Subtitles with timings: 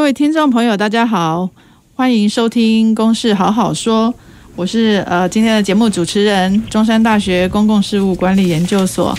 [0.00, 1.46] 各位听众朋友，大家好，
[1.94, 4.08] 欢迎收听《公事好好说》。
[4.56, 9.14] 我是呃今天的节目主持人，中山大学公共事务管理研究所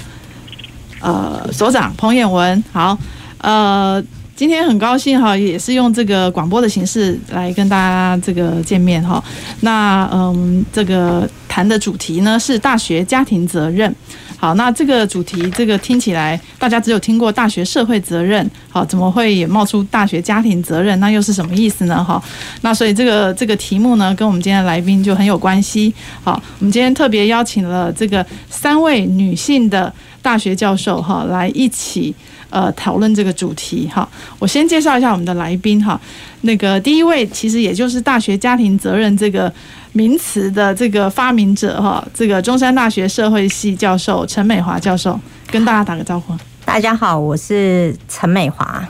[1.00, 2.64] 呃所长彭沅雯。
[2.74, 2.98] 好，
[3.38, 4.04] 呃，
[4.36, 9.24] 今天很高兴哈，也是用这个广播的形式来跟大家这个见面哈。
[9.60, 13.96] 那嗯，这个谈的主题呢是大学家庭责任。
[14.42, 21.00] 好，那这个主题，这个听起来大家只有听过大学社会责任，好，怎么会也冒出大学家庭责任？
[21.00, 22.04] 那又是什么意思呢？
[22.04, 22.20] 哈，
[22.62, 25.94] 那所以这个这个题目呢，跟我们今天的来宾就很有关系。
[26.24, 29.94] 好，我们今天特别邀请了这个三位女性的
[30.24, 32.12] 大学教授哈，来一起
[32.50, 33.88] 呃讨论这个主题。
[33.94, 36.02] 哈，我先介绍一下我们的来宾哈，
[36.42, 39.54] 那个第一位其实也就是大学家庭责任这个。
[39.94, 46.34] 名词的这个发明者哈，这个中山大学社会系教授陈美华教授，跟大家打个招呼。
[46.64, 48.88] 大家好，我是陈美华。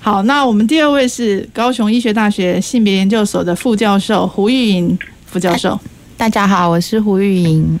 [0.00, 5.78] 好，那我们第二位是高雄医学大学性别研究所的副教授胡玉莹副教授。
[6.16, 7.78] 大家好，我是胡玉莹。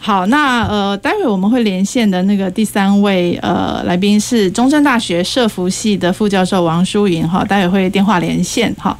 [0.00, 8.98] 好，那呃，待会我们会连线的那个第三位呃来宾是中山大学社服系的副教授王淑云哈，待会会电话连线哈。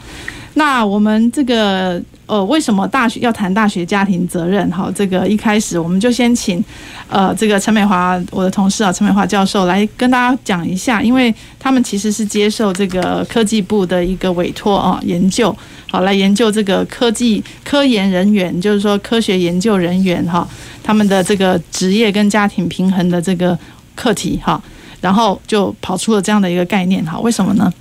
[0.55, 2.01] 那我们这个。
[2.31, 4.71] 呃，为什么大学要谈大学家庭责任？
[4.71, 6.65] 好，这个一开始我们就先请
[7.09, 15.53] 呃这个陈美华我的同事啊，陈美华教授来跟大家讲一下，因为他们其实是接受这个科技部的一个委托啊，研究
[15.91, 20.47] 好来研究这个科技科研人员，就是说科学研究人员哈，
[20.85, 23.59] 他们的这个职业跟家庭平衡的这个
[23.97, 24.63] 课题哈，
[25.01, 27.73] 然后就跑出了这样的一个概念哈，为什么呢？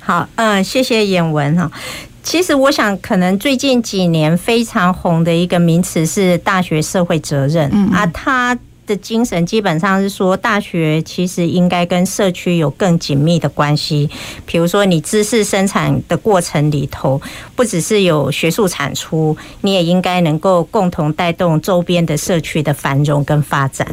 [0.00, 1.70] 好，嗯，谢谢演文哈。
[2.26, 14.08] 其实我想，可能最近几年非常红的一个名词是大学社会责任，嗯，啊，它的精神基本上是说，大学其实应该跟社区有更紧密的关系。
[14.46, 17.20] 比如说，你知识生产的过程里头，
[17.54, 23.86] 不只是有学术产出，你也应该能够共同带动周边的社区的繁荣跟发展。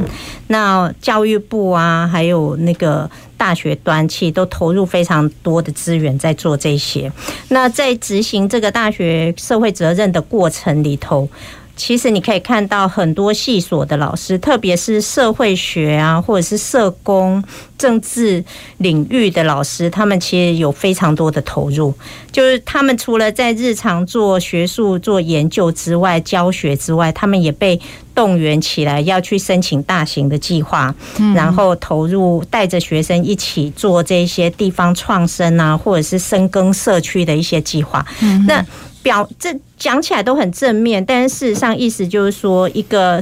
[0.48, 3.10] 那教育部啊，还有那个。
[3.36, 7.12] 大学端其实都投入非常多的资源在做这些。
[7.50, 11.28] 那在执行这个大学社会责任的过程里头，
[11.76, 17.44] 其实你可以看到很多系所的老师，特别是社会学啊，或者是社工、
[17.78, 18.44] 政治
[18.78, 21.94] 领域的老师，他们其实有非常多的投入。
[22.32, 27.80] 就是他们除了在日常做学术、做研究之外，教学之外，他们也被
[28.16, 30.94] 动员起来，要去申请大型的计划，
[31.36, 38.06] 然后投入带着学生一起做这些地方创生啊，或者是深耕社区的一些计划。
[38.48, 38.64] 那
[39.04, 43.20] 表这讲起来都很正面，但是事实上意思就是说，一个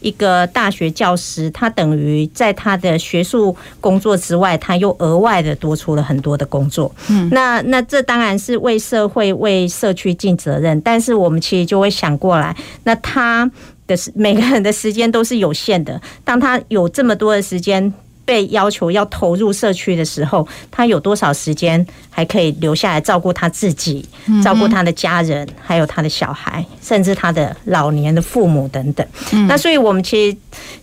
[0.00, 6.92] 一个大学教师，他等于在他的学术工作之外，他又额外的多出了很多的工作。
[7.08, 13.48] 嗯，那那这当然是为社会、为社区尽责任，但是我们其实就会想过来，那他
[13.86, 17.92] 的每个人的时间都是有限的，当他有这么多的时间。
[18.28, 24.06] 被要求要投入社区的时候，他有多少时间还可以留下来照顾他自己、
[24.44, 29.06] 照顾他的家人，还有他的小孩，甚至他的老年的父母等等。
[29.48, 30.36] 那所以我们其实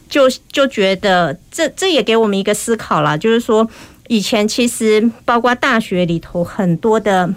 [0.10, 3.70] 就就觉得，这这也给我们一个思考啦，就是说，
[4.08, 7.32] 以前其实包括大学里头很多的。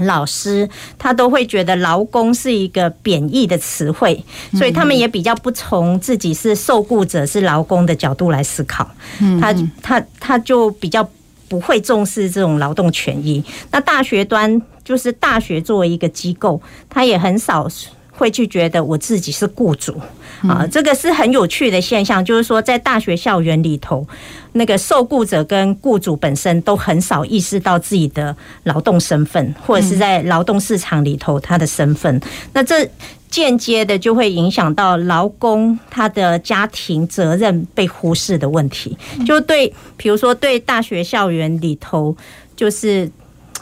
[0.00, 0.68] 老师
[0.98, 4.24] 他都会觉得劳工是一个贬义的词汇，
[4.54, 8.90] 所以他们也比较不从自己是受雇者是劳工的角度来思考。
[9.40, 11.08] 他他他就比较
[11.48, 13.44] 不会重视这种劳动权益。
[13.70, 17.68] 那大学端就是大学作为一个机构，他也很少。
[18.12, 19.98] 会去觉得我自己是雇主
[20.42, 22.24] 啊，这个是很有趣的现象。
[22.24, 24.06] 就是说，在大学校园里头，
[24.52, 28.34] 那个受雇者跟雇主本身都很少意识到自己的
[28.64, 32.20] 劳动身份，或者是在劳动市场里头他的身份。
[32.52, 32.88] 那这
[33.28, 38.96] 间接的就会影响到劳工他的家庭责任被忽视的问题。
[39.26, 42.16] 就对，比如说对大学校园里头，
[42.56, 43.10] 就是。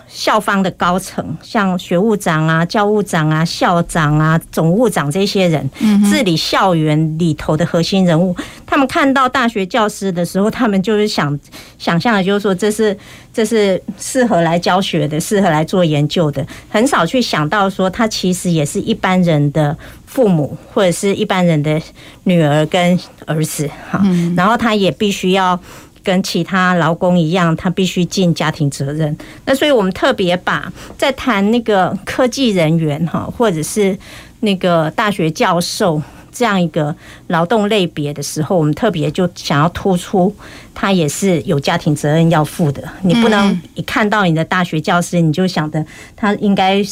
[0.08, 5.70] 校方的高层，像学务长啊、教务长啊、校长啊、总务长这些人，
[6.10, 8.34] 治理校园里头的核心人物，
[8.66, 11.38] 他们看到大学教师的时候，他们就是想
[11.78, 12.96] 想象的，就是说这是
[13.32, 19.76] 这是适合来教学的，适合来做研究的，很少去想到说他其实也是一般人的
[20.06, 21.80] 父母，或者是一般人的
[22.24, 24.02] 女儿跟儿子哈，
[24.36, 25.60] 然后他也必须要。
[26.08, 29.14] 跟其他劳工一样，他必须尽家庭责任。
[29.44, 33.94] 那所以我们特别把在谈那个科技人员哈，或者是
[34.40, 36.00] 那个大学教授
[36.32, 36.96] 这样一个
[37.26, 40.34] 劳动类别的时候，我们特别就想要突出，
[40.74, 42.82] 他也是有家庭责任要负的。
[43.02, 45.84] 你不能一看到你的大学教师，你就想着
[46.16, 46.82] 他应该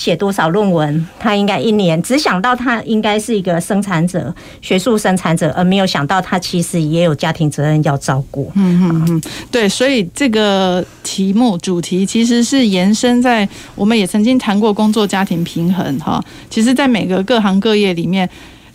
[0.00, 8.50] 写多少论文，他应该一年只想到他应该是一个生产者、学术生产者，而没有想到他其实也有家庭责任要照顾。
[8.54, 18.26] 嗯嗯嗯，对，所以这个题目主题其实是延伸在我们也曾经谈过工作家庭平衡哈，其实在每个各行各业里面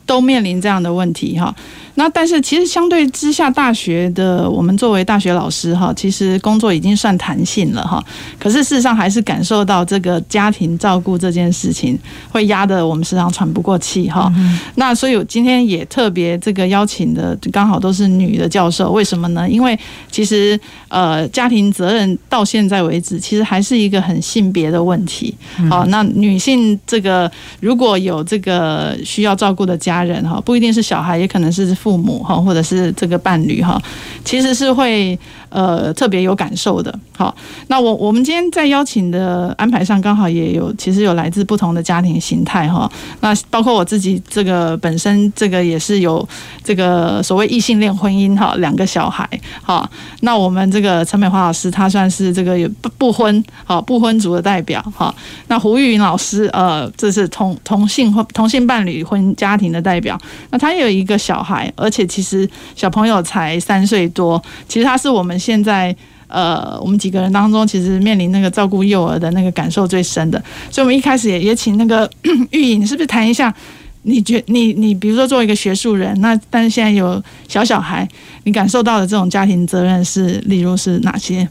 [0.05, 1.55] 都面临这样的问题哈。
[1.95, 8.03] 那但是其实相对之下，大学的我们作为大学老师哈，其实工作已经算弹性了哈。
[8.37, 11.97] 可是事实上还是感受到这个家庭照顾这件事情
[12.29, 14.29] 会压得我们时常喘不过气哈。
[14.75, 19.49] 那所以我今天也特别这个邀请的刚好都是女的教授，为什么呢？
[19.49, 19.79] 因为
[20.11, 20.59] 其实
[20.89, 25.33] 呃家庭责任到现在为止其实还是一个很性别的问题。
[25.69, 27.31] 好，那女性这个
[27.61, 31.73] 如果有这个需要照顾的家人哈，不一定是小孩，也可能是。
[31.85, 33.79] 父母哈，或者是这个伴侣哈，
[34.23, 35.19] 其实是会
[35.55, 36.93] 呃特别有感受的。
[37.17, 37.33] 好，
[37.67, 42.91] 那我我们今天在邀请的安排上，刚好也有其实有来自不同的家庭形态哈。
[43.21, 46.27] 那包括我自己这个本身这个也是有
[46.61, 49.27] 这个所谓异性恋婚姻哈，两个小孩
[49.63, 49.89] 哈。
[50.19, 55.15] 那我们这个陈美华老师，她算是这个有不不婚好不婚族的代表哈。
[55.47, 60.19] 那胡玉云老师呃，这是同同性或同性伴侣婚家庭的代表。
[60.51, 61.71] 那他也有一个小孩。
[61.77, 65.95] 而且其实小朋友才三岁多，其实他是我们现在
[66.27, 70.43] 呃，我们几个人当中，其实面临那个照顾幼儿的那个感受最深的。
[70.71, 72.09] 所以，我们一开始也也请那个
[72.49, 73.53] 玉莹，你是不是谈一下？
[74.01, 78.07] 你觉你你，比如说作为一个学术人，那但是现在有小小孩，
[78.43, 81.47] 你感受到的这种家庭责任是，例如是哪些？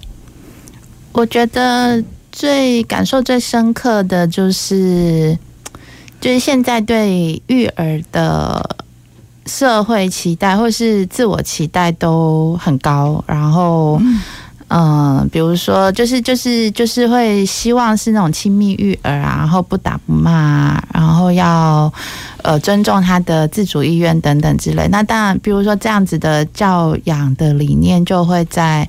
[1.13, 2.03] 我觉得
[2.33, 5.39] 最感受最深刻的就是，
[6.21, 8.77] 就是现在对育儿的。
[9.47, 14.01] 社会期待或是自我期待都很高，然后，
[14.69, 21.93] 嗯、呃，比如说，就是就是就是会希望是那种亲密育儿啊，然后不打不骂，然后要
[22.43, 24.89] 呃尊重他的自主意愿等等之类。
[24.89, 28.89] 那当然，比如说这样子的教养的理念，就会在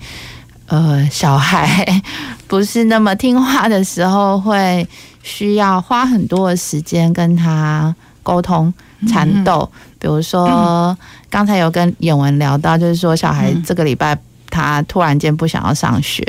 [0.68, 2.02] 呃小孩
[2.48, 4.88] 不是那么听话的时候，会
[5.22, 7.94] 需要花很多的时间跟他
[8.24, 8.74] 沟通
[9.06, 9.70] 缠斗。
[10.06, 10.96] 比如说，
[11.32, 14.16] 刚才有跟永文聊到，就是说小孩这个礼拜
[14.52, 16.24] 他突然间不想要上学，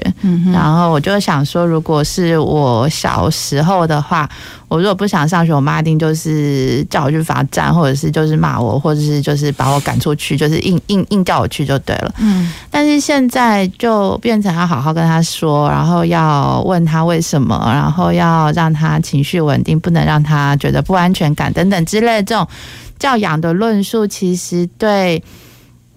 [0.50, 4.26] 然后我就想说，如果是我小时候的话，
[4.68, 12.14] 我如果不想上学，我妈一定就是叫我去罚站，或者是就是骂我，或者是就是把我赶出去，就是硬硬硬叫我去就对了。
[12.16, 22.48] 嗯，但是现在就变成要好好跟他说，然后要问他为什么，然后要让他情绪稳定，不能让他觉得不安全感等等之类的这种。
[22.98, 25.22] 教养的论述，其实对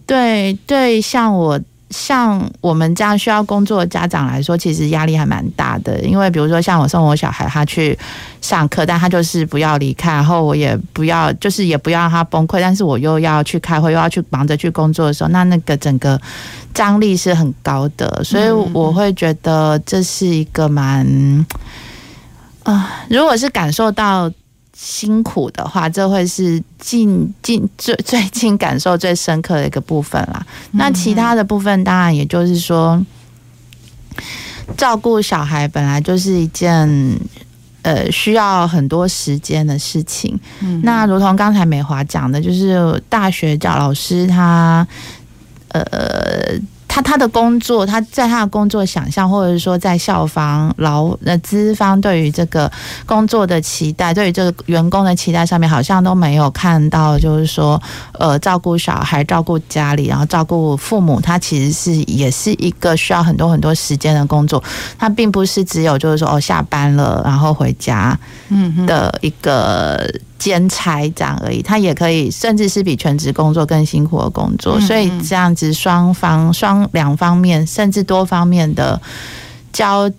[0.05, 1.59] 对对，像我
[1.89, 5.99] 像我们这样需要工作的家长来说，其实压力还蛮大的。
[6.01, 7.97] 因为比如说，像我送我小孩他去
[8.41, 16.19] 上课，但他就是不要离开，然后我也不要，就是也不要让他崩溃，但是我又要去开会，又要去忙着去工作的时候，那那个整个
[16.73, 21.45] 张力是很高的，所以我会觉得这是一个蛮
[22.63, 24.31] 啊，如果是感受到。
[24.81, 30.45] 辛苦的话，这会是近近最最近感受最深刻的一个部分啦。
[30.71, 33.05] 那其他的部分，当然也就是说，
[34.77, 36.87] 照顾小孩本来就是一件
[37.81, 40.39] 呃需要很多时间的事情。
[40.81, 44.87] 那如同刚才美华讲的，就是大学教老师他
[45.73, 46.57] 呃。
[46.89, 52.69] 他他的工作，他在他的工作想象，或者是说在校方劳呃资方对于这个
[53.05, 57.79] 工作的期待，对于这个员工的期待上面，好像都没有看到，就是说
[58.13, 64.61] 呃照顾小孩、照顾家里，然后照顾父母，他其实是也是一个需要很多很多时间的工作。
[64.97, 68.17] 他并不是只有就是说哦下班了然后回家
[68.49, 70.11] 嗯的一个。
[70.39, 74.79] 兼差这样而已，他也可以，甚至是比全职工作更辛苦的工作。
[74.79, 78.99] 所以这样子双方双两方面，甚至多方面的
[79.73, 80.09] 交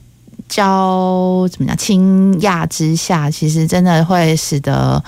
[0.49, 5.03] 交怎么讲倾轧之下，其实真的会使得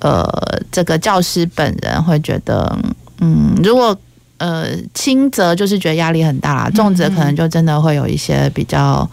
[0.00, 0.28] 呃
[0.70, 2.76] 这个教师本人会觉得，
[3.20, 3.96] 嗯，如果
[4.38, 9.08] 呃轻则就是觉得压力很大啦，重则可能就真的会有一些比较。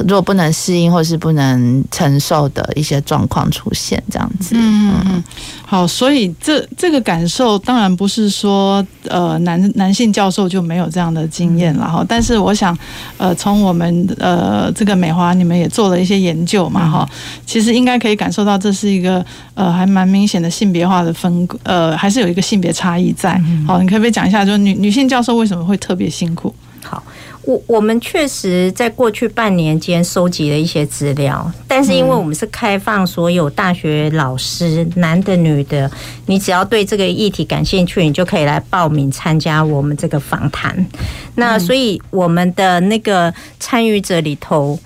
[0.00, 4.54] 如果不能适应或是不能承受的一些状况出现，这样子。
[4.54, 5.24] 嗯嗯，
[5.64, 12.04] 好，所以这这个感受当然不是说呃男男性教授就没有这样的经验了哈。
[12.08, 12.76] 但是我想，
[13.18, 17.08] 呃，从我们呃这个美华你们也做了一些研究嘛哈，
[17.46, 23.40] 其实应该可以感受到这是一个呃还蛮明显的性别化的分呃还是有一个性别差异在。
[23.66, 26.54] 好，你可不可以讲一下，就是女女性教授为什么会特别辛苦？
[26.82, 27.02] 好。
[27.44, 35.90] 我我们确实在过去半年间收集了一些资料，但是因为我们是开放所有大学老师，男的女的，
[36.26, 40.86] 你只要对这个议题感兴趣，你就可以来报名参加我们这个访谈。
[41.34, 44.78] 那所以我们的那个参与者里头。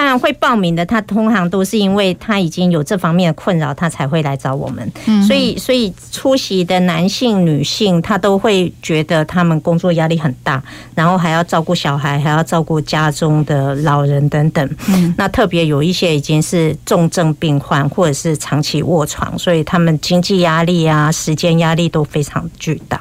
[0.00, 4.90] 当然会报名的，他通常都是因为他已经有这方面的困扰，他才会来找我们。
[5.26, 10.62] 所以，所以出席的男性、女性，他都会觉得他们工作压力很大，
[10.94, 14.66] 然后还要照顾小孩，还要照顾家中的老人等等。
[15.18, 22.98] 那特别有一些已经是重症病患，或者是长期卧床，所以他们经济压力啊、时间压力都非常巨大。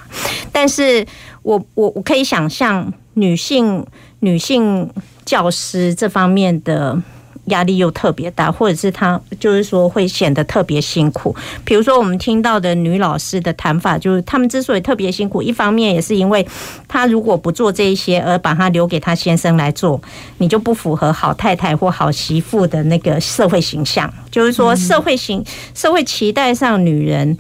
[0.52, 1.08] 但是
[1.44, 3.86] 我我我可以想象女性
[4.20, 4.90] 女性。
[5.26, 7.00] 教师这方面的
[7.46, 11.36] 压力又特别大，或者是她就是说会显得特别辛苦。
[11.64, 16.44] 比如说，我们听到的女老师的谈法，就是他们之所以特别辛苦，一方面也是因为
[16.88, 20.02] 她如果不做这一些，而把她留给她先生来做，
[20.40, 24.12] 你就不符合好太太或好媳妇的那个社会形象。
[24.32, 25.46] 就是说，社会形
[25.76, 27.38] 社会期待上女人。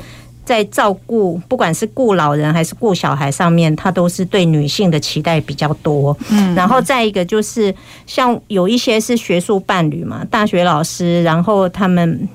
[0.49, 6.17] 在照顾，不管是顾老人还是顾小孩上面，他都是对女性的期待比较多。
[6.31, 7.71] 嗯，然后再一个就是，
[8.07, 12.27] 像有一些是学术伴侣嘛，大学老师，然后他们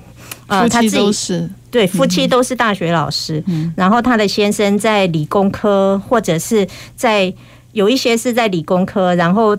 [0.47, 3.43] 呃，他自己是对夫妻都是大学老师，
[3.75, 7.33] 然后他的先生在理工科，或者是在
[7.73, 9.57] 有一些是在理工科，然后。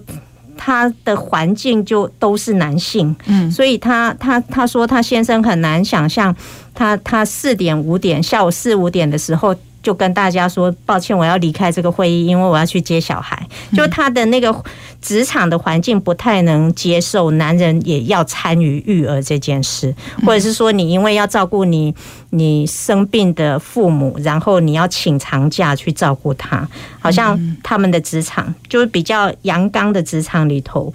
[0.57, 6.35] 他的环境就都是男性，嗯，所以他他他说他先生很难想象，
[6.75, 9.55] 他他四点五点下午四五点的时候。
[9.87, 13.41] 就跟大家说抱歉，我要离开这个会议，因为我要去接小孩。
[13.73, 14.53] 就他的那个
[15.01, 21.95] 职场的环境不太能接受男人也要参与育儿这件事，或者是说你因为要照顾你
[22.31, 30.93] 你生病的父母，然后你要请长假去照顾他，好像他们的职场就是比较阳刚的职场里头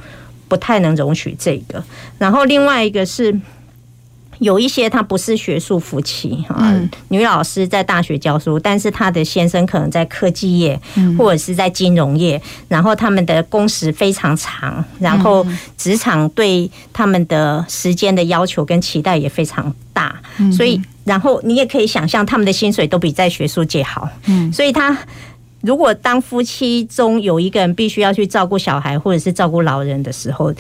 [0.50, 1.81] 不太能容许这个。
[2.17, 3.33] 然后另外一个是。
[4.41, 6.74] 有一些他不是学术夫妻哈，
[7.10, 10.79] 女老师在大学教书，但是她的先生可能在科技业
[11.15, 15.45] 或者是在金融业，然后他们的工时非常长，然后
[15.77, 20.19] 职场对他们的时间的要求跟期待也非常大，
[20.51, 24.10] 所以然后你也可以想象他们的薪水都比在学术界好，
[24.51, 24.98] 所以他
[25.62, 30.51] 如果当夫妻中有一个人必须要去照顾小孩或者是照顾老人的时候。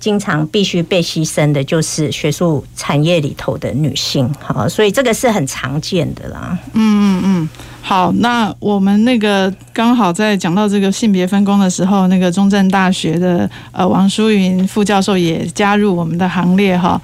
[0.00, 6.58] 经常必须被牺牲的就是学术产业里头的女性，好，所以这个是很常见的啦。
[6.72, 7.48] 嗯嗯嗯，
[7.82, 17.00] 好，那我们那个刚好在讲到这个性别分工的时候，那个中正大学的呃王淑云副教授也加入我们的行列哈。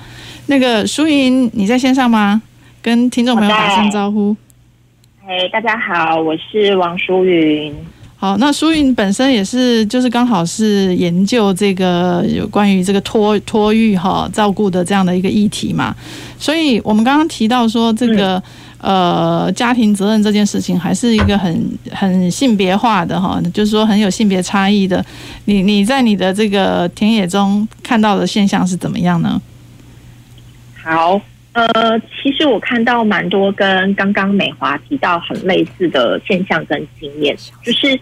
[0.46, 2.40] 那个淑云，你在线上吗？
[2.80, 4.34] 跟听众朋友打声招呼。
[5.26, 7.74] 嘿，大家好，我是王淑云。
[8.18, 15.94] 好，那淑云本身也是，就是刚好是研究这个有关于这个托托育哈照顾的这样的一个议题嘛，
[16.38, 18.42] 所以我们刚刚提到说这个
[18.80, 25.04] 呃家庭责任这件事情还是一个很很性别化的哈，就是说很有性别差异的。
[25.44, 29.40] 你你在你的这个田野中看到的现象是怎么样呢？
[30.82, 31.20] 好，
[31.56, 37.34] 呃，其实我看到蛮多跟刚刚美华提到很类似的现象跟经验，
[37.64, 37.98] 就是。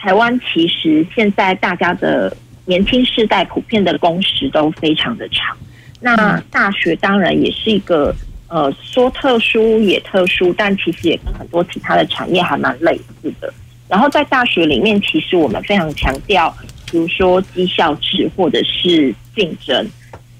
[0.00, 2.32] 台湾其实现在大家的
[2.66, 5.56] 年轻世代普遍的工时都非常的长，
[6.00, 8.14] 那大学当然也是一个
[8.46, 13.52] 呃说特殊也特殊，但其实也跟很多其他的产业还蛮类似的。
[13.88, 16.56] 然后在大学里面，其实我们非常强调，
[16.88, 19.84] 比如说绩效制或者是竞争，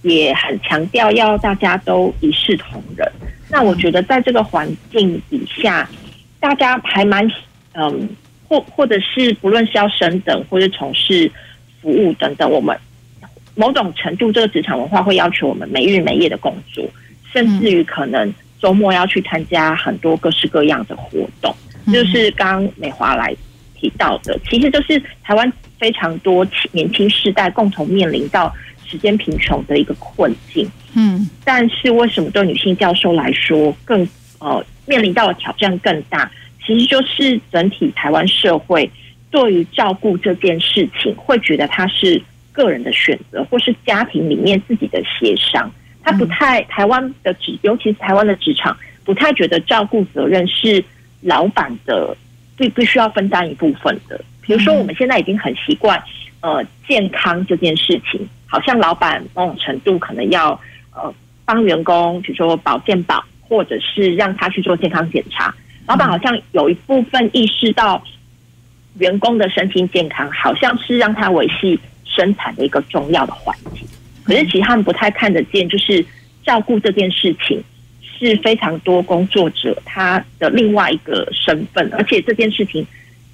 [0.09, 3.07] 也很强调要大家都一视同仁。
[3.51, 5.89] 那我觉得在这个环境底下，
[6.41, 7.31] 大家还蛮
[7.75, 8.09] 嗯。
[8.51, 11.31] 或或者是不论是要升等或者从事
[11.83, 12.75] 服务等等，我们
[13.55, 16.83] 某种程度这个职场文化会要求我们没日没夜的工作，
[17.31, 21.55] 甚至于可能周末要去参加很多各式各样的活动。
[21.93, 23.37] 就是刚刚美华来
[23.75, 28.51] 提到的，其实就是台湾非常多年轻世代共同面临到
[28.89, 30.69] 时间贫穷的一个困境。
[30.95, 36.31] 嗯，但是为什么对女性教授来说更呃面临到的挑战更大？
[36.65, 38.91] 其实就是整体台湾社会
[39.31, 42.21] 对于照顾这件事情，会觉得它是
[42.53, 45.71] 个人的选择，或是家庭里面自己的协商。
[46.03, 50.83] 他不太台湾的职，尤其是台湾的职场，不太觉得照顾责任是
[51.21, 52.17] 老板的
[52.57, 54.19] 必必须要分担一部分的。
[54.41, 56.03] 比如说，我们现在已经很习惯，
[56.41, 60.59] 呃，健康这件事情，好像老板某种程度可能要
[60.95, 61.15] 呃
[61.45, 65.55] 帮员工，比如说保健保，或者是让他去做健康检查。
[65.87, 68.03] 老板好像有一部分意识到
[68.99, 73.87] 员工的身心健康，好像是让他维系生产的一个重要的环节。
[74.25, 76.05] 可是其实他们不太看得见，就是
[76.45, 77.63] 照顾这件事情
[78.03, 82.87] 是非常多工作者他的另外一个身份，而且这件事情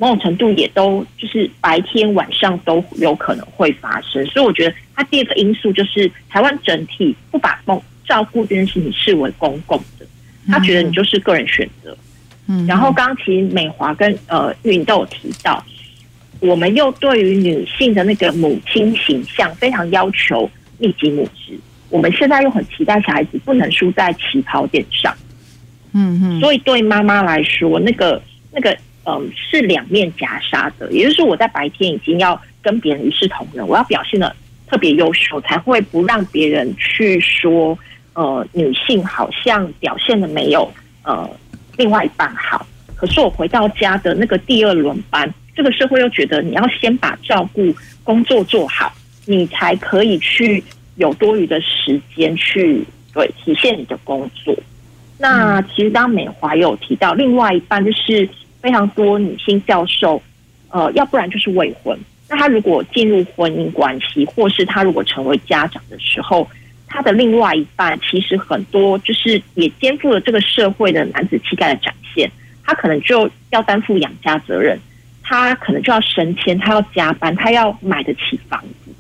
[0.04, 4.22] 某种程度也都就是白天晚上都有可能会发生。
[4.26, 10.06] 所以我觉得他第二个因素就是台湾整体不把梦照顾这件事情视为公共的，
[10.48, 11.96] 他觉得你就是个人选择。
[12.46, 15.64] 嗯，然后刚刚其实美华跟呃玉莹都有提到，
[16.40, 20.50] 我们又对于女性的那个母亲形象非常要求。
[20.76, 21.56] 密集母职，
[21.88, 25.16] 我们现在又很期待小孩子不能输在起跑点上，
[25.92, 28.20] 嗯嗯，所以对妈妈来说，那个
[28.50, 34.34] 那个嗯是两面夹杀的，也就是我在白天已经要跟别人一视同仁，我要表现得
[34.66, 37.78] 特别优秀，才会不让别人去说
[38.14, 41.30] 呃女性好像表现得没有呃
[41.76, 48.92] 另外一半好，可是我回到家的那个第二轮班，这个社会又觉得你要先把照顾工作做好。
[49.26, 50.62] 你才可以去
[50.96, 54.54] 有多余的时间去对体现你的工作。
[55.16, 58.28] 那其实当美华有提到，另外一半就是
[58.64, 60.22] 非常多女性教授，
[60.70, 61.98] 呃，要不然就是未婚。
[62.30, 66.48] 那她如果进入婚姻关系，或是她如果成为家长的时候，
[66.88, 72.30] 她的另外一半其实很多就是也肩负了这个社会的男子气概的展现。
[72.66, 74.80] 他可能就要担负养家责任，
[75.22, 78.90] 他可能就要升迁，他要加班，他要买得起房子。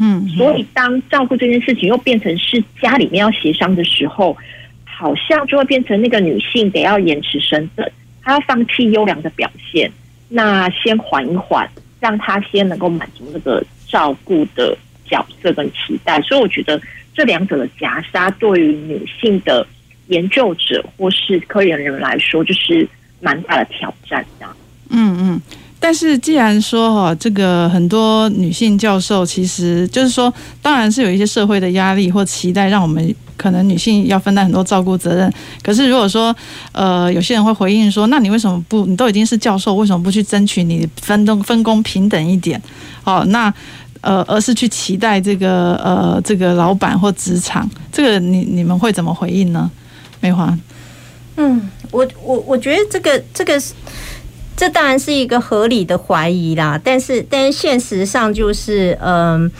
[0.00, 4.36] 嗯，所以当照顾这件事情又变成是家里面要协商的时候，
[4.84, 7.88] 好像就会变成那个女性得要延迟生产，
[8.22, 9.90] 他要放弃优良的表现，
[10.28, 11.68] 那先缓一缓，
[12.00, 16.20] 让他先能够满足那个照顾的角色跟期待。
[16.22, 16.80] 所以我觉得
[17.14, 19.66] 这两者的夹杀，对于女性的
[20.08, 22.88] 研究者或是科研人来说，就是
[23.20, 24.24] 蛮大的挑战。
[24.90, 25.40] 嗯嗯。
[25.84, 35.30] 但是，既然说哈，这个很多女性教授，其实就是说，当然是有一些社会的压力或期待，让我们可能女性要分担很多照顾责任。
[35.60, 36.34] 可是，如果说
[36.70, 38.86] 呃，有些人会回应说，那你为什么不？
[38.86, 42.62] 你都已经是教授，为什么不去争取你分工分工平等一点？
[43.02, 43.52] 哦，那
[44.02, 49.68] 呃，而是去期待这个呃，这个老板或职场，这个你你们会怎么回应呢？
[50.20, 50.56] 美华？
[51.36, 53.74] 嗯，我我我觉得这个这个是。
[54.56, 59.50] 这当然是一个合理的怀疑啦，但是，但是现实上就是，嗯，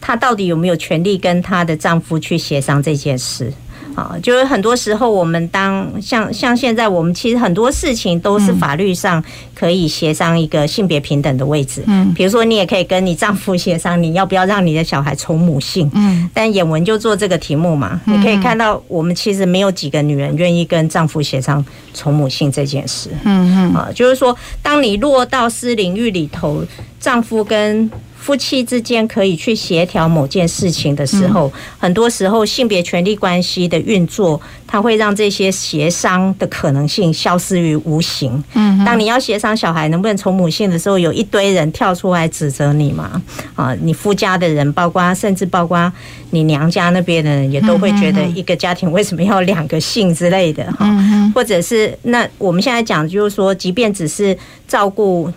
[0.00, 3.52] 她到底有没有权利跟她的丈夫去协商这件事？
[3.94, 9.22] 啊，就是很多时候我们当像像现在我们其实很多事情都是法律上
[9.54, 11.82] 可以协商一个性别平等的位置。
[11.86, 15.90] 嗯，比如说你也可以跟你丈夫协商，你要不要让你的小孩从母姓。
[15.94, 23.10] 嗯，但演文就做这个题目嘛，你可以看到我们其实没有几个女人愿意跟丈夫协商从母姓这件事。
[23.24, 26.64] 嗯嗯，啊，就是说当你落到私领域里头，
[26.98, 27.88] 丈夫跟
[28.24, 38.42] 夫妻之间可以去协调某件事情的时候，很多时候性别权利关系的运作，它会让这些协商的可能性消失于无形。
[38.54, 43.20] 嗯，当你要协商小孩能不能从母性的时候，有一堆人跳出来指责你嘛？
[43.54, 45.92] 啊，你夫家的人，包括甚至包括
[46.30, 50.88] 你娘家那边的人，也都会觉得一个家庭为什么要两个性之类的哈？
[51.34, 54.34] 或者是那我们现在讲就是说，即便只是
[54.66, 55.30] 照顾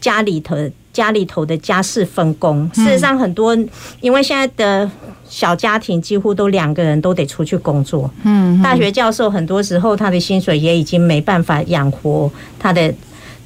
[0.00, 0.54] 家里头。
[1.00, 3.56] 家里头的家事分工，事实上很多，
[4.02, 4.90] 因为现在的
[5.26, 8.10] 小家庭几乎都两个人都得出去工作。
[8.24, 12.92] 嗯，大学教授很多时候他的薪水也已经没办法养活他的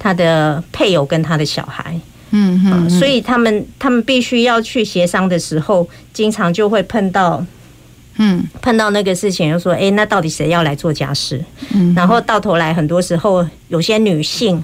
[0.01, 1.95] 他的配偶跟他的小孩。
[2.33, 7.45] 嗯嗯，所以他们他们必须要去协商的时候，经常就会碰到，
[8.17, 11.40] 嗯，碰到那个事情，就说，哎，那到底谁要来做家事？
[11.73, 14.61] 嗯，然后到头来，很多时候有些女性。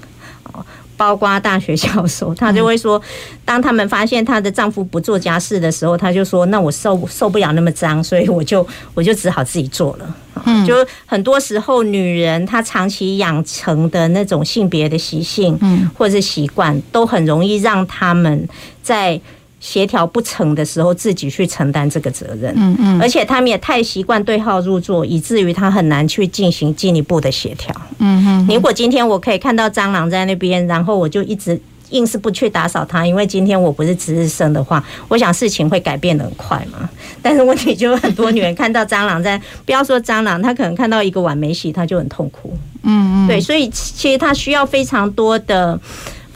[1.01, 3.01] 包括大学教授，他就会说，
[3.43, 18.47] 当他们发现她的丈夫不做家事的时候，他就说：“那我受受不了那么脏，所以我就我就只好自己做了。”嗯，就很多时候女人她长期养成的那种性别的习性，嗯，或者是习惯，都很容易让他们
[18.83, 19.19] 在。
[19.61, 22.53] 协调不成的时候，自己去承担这个责任。
[22.57, 27.75] 嗯嗯，而且他们也太习惯对号入座，以至于他很难去进行进一步的协调。
[27.99, 36.89] 嗯哼，如果今天我可以看到蟑螂在那边，然后我就一直硬是不去打扫它，因为今天我不是值日生的话，我想事情会改变的很快嘛。
[37.21, 42.57] 但是问题就是很多女人看到蟑螂在，不要说蟑螂，她可能看到一个碗没洗，她就很痛苦。
[42.83, 45.79] 嗯嗯，对，所以其实她需要非常多的。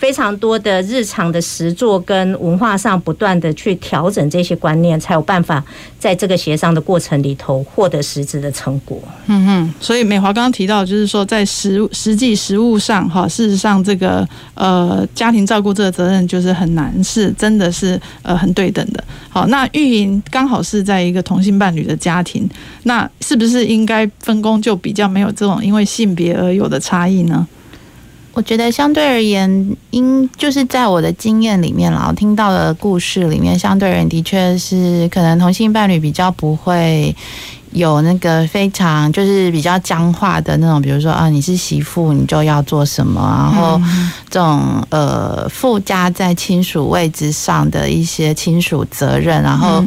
[0.04, 5.64] 非常多的日常的实作跟文化上不断的去调整这些观念，才有办法
[5.98, 9.00] 在这个协商的过程里头获得实质的成果。
[9.28, 19.02] 嗯嗯，所以美华刚刚提到，就是说在实实际实务上，哈，事实上这个呃家庭照顾这个责任就是很难，是真的是呃很对等的。
[19.30, 22.46] 好，那玉莹刚好是在一个同性伴侣的家庭，
[22.82, 27.48] 那是不是应该分工就比较没有这种因为性别而有的差异呢？
[28.34, 37.14] 我觉得相对而言，因就是在我的经验里面，然后听到的故事里面，相对而言的确是可能同性伴侣比较不会
[37.70, 43.80] 有那个非常就是比较僵化的那种，比如说啊，你是媳妇，你就要做什么，然后
[44.28, 49.84] 这种呃附加在亲属位置上的一些亲属责任，然后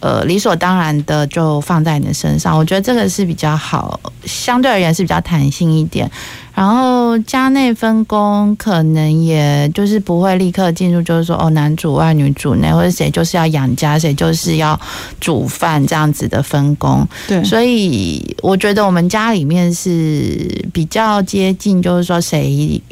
[0.00, 2.56] 呃理所当然的就放在你的身上。
[2.56, 6.10] 我觉得这个是比较好，相对而言是比较弹性一点。
[6.52, 14.78] 然后家内分工可能也就是不会立刻进入，就是说哦，男主外女主内，或者谁就是要养家，谁就是要
[15.20, 17.06] 煮饭这样子的分工。
[17.26, 22.82] 对，所以我觉得我们家里面是比较接近，就是说谁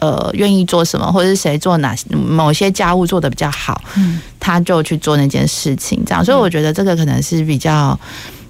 [0.00, 6.24] 呃愿意做什么，或者是谁做哪某些家务做得比较好，嗯，他就去做那件事情，这样。
[6.24, 7.98] 所以我觉得这个可能是比较，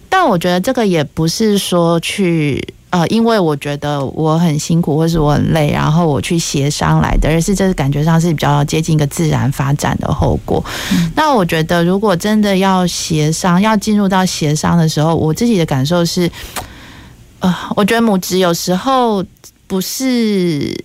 [0.08, 2.66] 但我觉得这个也不是说去。
[2.92, 10.60] 呃，因为我觉得我很辛苦，或是我很累，然后我去协商来的，而是这个感觉上是比较接近一个自然发展的后果。
[10.92, 11.08] 嗯。
[11.14, 16.28] 那我觉得，如果真的要协商，要进入到协商的时候，我自己的感受是，
[17.38, 19.24] 呃，我觉得母职有时候
[19.68, 20.76] 不是。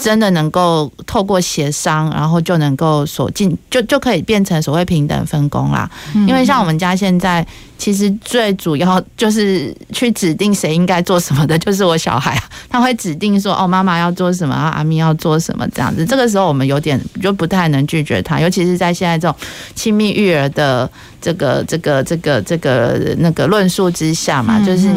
[0.00, 5.88] 真的能够透过协商，然后就能够所进，就就可以变成所谓平等分工啦。
[6.26, 16.06] 因为像我们家现在，其实最主要就是去指定谁应该做什么的，就是我小孩， 他会指定说，哦，妈妈要做什么，阿咪要做什么这样子。
[16.06, 19.36] 这个时候我们有点就不太能拒绝他，尤其是在现在这种
[19.74, 24.88] 亲密育儿的这个这个这个这个那个论述之下嘛，就是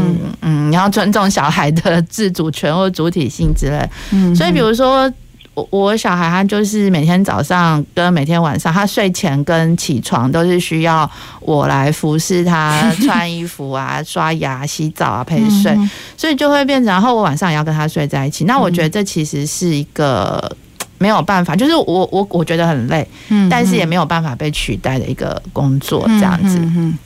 [0.42, 3.90] 嗯，你要尊重小孩的自主权或主体性之类。
[4.12, 4.84] 嗯，所以比如说。
[4.84, 5.14] 说
[5.54, 11.10] 我我小孩他就是每天早上跟每天晚上，他睡前跟起床都是需要
[11.40, 15.74] 我来服侍他穿衣服啊、 刷牙、洗澡啊、陪睡，
[16.18, 18.44] 所以就会变成，然后我晚上也要跟他睡在一起。
[18.44, 20.52] 那我觉得这其实是一个
[20.98, 26.58] 没有办法，就是我我我觉得很累，嗯但是也没有办法被取代的一个工作，这样子。
[26.60, 26.98] 嗯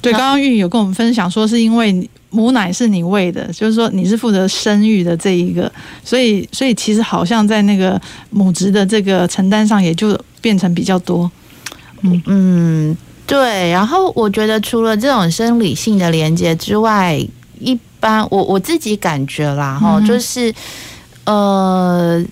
[0.00, 2.08] 对，刚刚玉有跟我们分享说，是因为。
[2.34, 5.70] 母奶是你喂的，就是说你是负责生育的这一个，
[6.02, 8.00] 所以所以其实好像在那个
[8.30, 11.30] 母职的这个承担上，也就变成比较多。
[12.00, 13.70] 嗯嗯，对。
[13.70, 17.22] 然后我觉得除了这种生理性的连接之外，
[17.60, 20.54] 一般我我自己感觉啦，哈、嗯，就是
[21.26, 22.24] 呃。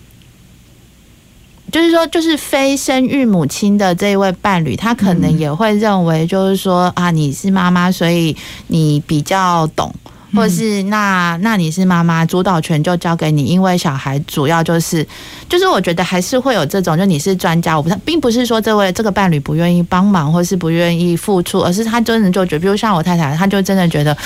[1.70, 8.36] 就是说，就是非生育母亲的这一位伴侣，他可能也会认为，就是说啊，你是妈妈，所以
[8.68, 9.94] 你比较懂，
[10.34, 15.06] 或是那那你是妈妈，主导权就交给你，因为小孩主要就是，
[15.48, 24.16] 就是我觉得还是会有这种，就你是专家，我不是，并不是说这位这个伴侣不愿意帮忙，或是不愿意付出，而是他真的就觉得，比如像我太太，他就真的觉得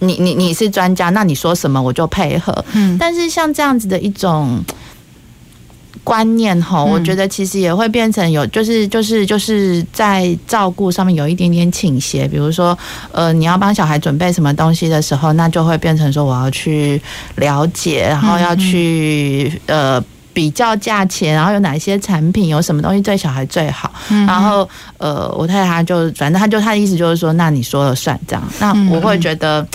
[0.00, 2.64] 你你你是专家，那你说什么我就配合。
[2.72, 4.62] 嗯，但是像这样子的一种。
[6.08, 12.26] 观念哈，我觉得其实也会变成有，就是就是就是在照顾上面有一点点倾斜。
[12.26, 12.76] 比如说，
[13.12, 16.98] 呃，你要帮小孩准备什么东西的时候，那就会变成说我要去
[17.34, 23.92] 了解，然后要去呃比较价钱，然后有哪些产品，有什么东西对小孩最好。
[24.08, 24.66] 然后
[24.96, 28.42] 呃，我太太她就反正她就她的意思就是说，那你说了算这样。
[28.58, 29.66] 那我会觉得。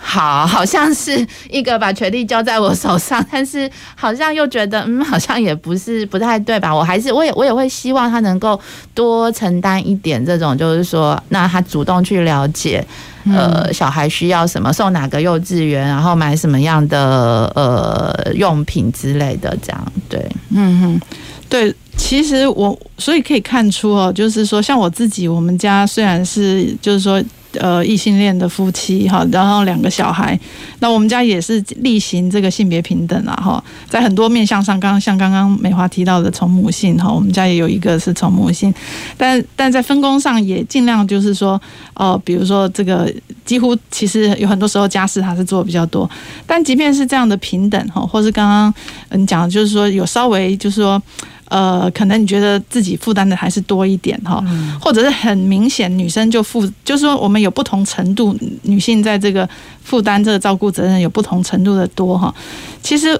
[0.00, 6.74] 好，好像是一个把权力交在我手上，但是好像又觉得，嗯，好像也不是不太对吧？
[6.74, 8.58] 我还是，我也，我也会希望他能够
[8.94, 12.82] 多承担一点这种，就是说，那他主动去了解，
[13.26, 21.00] 呃，小孩需要什么，送哪个幼稚园，然后买什么样的呃用品之类的，这样，对，嗯哼，
[21.48, 27.22] 对，其实我所以可以看出哦，就是说，像我自己，我们家虽然是，就是说。
[27.58, 30.38] 呃异性恋的夫妻哈，然后两个小孩。
[30.80, 38.72] 那我们家也是例行这个性别平等啊哈，在很多面向上，刚刚像刚刚美华提到的从母性哈，我们家也有一个是从母性，
[39.16, 41.60] 但但在分工上也尽量就是说，
[41.94, 43.12] 呃，比如说这个
[43.44, 46.08] 几乎其实有很多时候家事他是做的比较多，
[46.46, 48.74] 但即便是这样的平等哈，或是刚刚
[49.08, 51.02] 嗯讲的就是说有稍微就是说。
[51.48, 54.44] 呃，可能你觉得自己负担的还是多一点哈，
[54.80, 59.48] 或者是很明显女生就负，就是说我们有不同程度，女性在这个
[59.82, 62.34] 负担这个照顾责任有不同程度的多哈。
[62.82, 63.18] 其实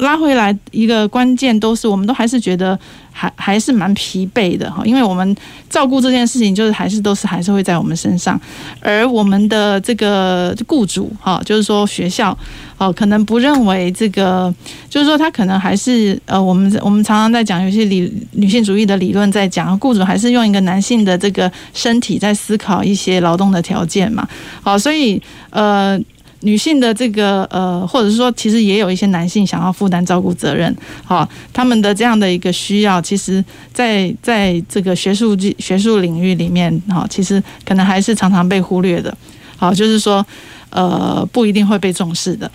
[0.00, 2.78] 拉回来一个关键都是，我们都还是觉得
[3.10, 5.34] 还还是蛮疲惫的哈，因为我们
[5.68, 8.40] 照顾这件事情就是还是都是还是会在我们身上，
[8.80, 12.36] 而我们的这个雇主哈，就是说学校。
[12.80, 14.50] 哦，可能不认为这个，
[14.88, 24.26] 就是说他可能还是呃，我们我们常常在讲有些理女性主义的理论，在讲雇主还是用一个男性的这个身体在思考一些劳动的条件嘛。
[24.62, 26.00] 好，所以呃，
[26.40, 30.74] 女性的这个呃，或者是说其实也有一些男性想要负担照顾责任，
[31.04, 39.16] 好，他们的这样的一个需要，其实在在这个学术学术领域里面，哈，其实可能还是常常被忽略的。
[39.56, 40.24] 好，就是说
[40.70, 42.50] 呃，不一定会被重视的。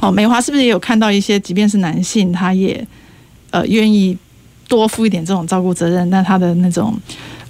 [0.00, 2.86] 哦，美华是不是也有看到一些，即便是男性，他也
[3.50, 4.16] 呃愿意
[4.66, 6.98] 多负一点这种照顾责任，那他的那种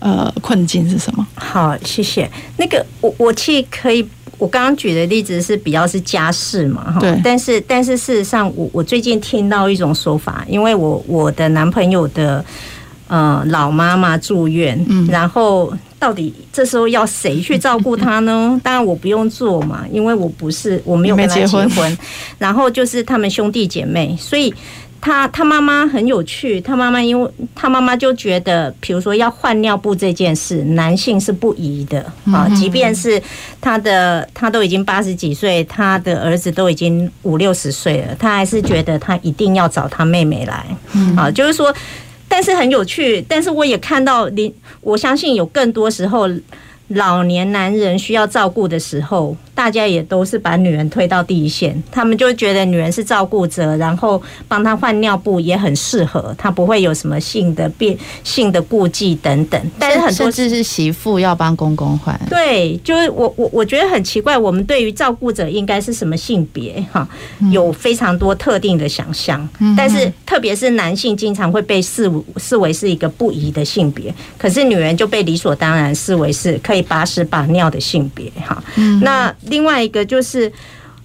[0.01, 1.27] 呃困境是什么？
[1.35, 2.29] 好，谢谢。
[2.57, 4.05] 那个我我其实可以，
[4.39, 7.01] 我刚刚举的例子是比较是家事嘛，哈。
[7.01, 7.21] 对。
[7.23, 12.45] 但是但是事实上，我我最近听到一种说法，因为我我的男朋友的
[13.09, 15.73] 呃老妈妈住院，嗯，然后。
[15.97, 18.61] 到底这时候要谁去照顾他呢？
[18.63, 21.67] 当然我不用做嘛，因为我不是我没有跟他结婚。
[21.67, 21.99] 结婚
[22.37, 24.53] 然后就是他们兄弟姐妹，所以
[25.05, 26.59] 他他妈妈很有趣。
[26.63, 32.01] 他妈妈因为他妈妈就觉得，比如说要换尿布这件事，男性是不宜的
[32.33, 32.49] 啊。
[32.57, 33.23] 即便是
[33.61, 40.65] 他的他都已经八十几岁，他的儿子都已经五六十岁了，他还是觉得他一定要找他妹妹来
[41.15, 41.31] 啊。
[41.31, 41.75] 就是说。
[42.27, 46.27] 但是很有趣，但是我也看到，你我相信有更多时候。
[46.89, 51.83] 老年男人需要照顾的时候，大家也都是把女人推到第一线。
[51.91, 59.61] 他们就觉得女人是照顾者，然后帮她换尿布也很适合，她不会有什么性的变性的顾忌等等。
[59.79, 62.19] 但是很多甚至是媳妇要帮公公换。
[62.31, 67.09] 对，就是我我我觉得很奇怪，我们对于照顾者应该是什么性别哈，
[67.51, 69.47] 有非常多特定的想象。
[69.77, 76.85] 但是特别是男性经常会被视视为是一个不宜的性别，可是女人就被理所当然视为是可以。
[76.85, 78.63] 把屎把尿的性别哈，
[79.01, 80.53] 那另外一个就是，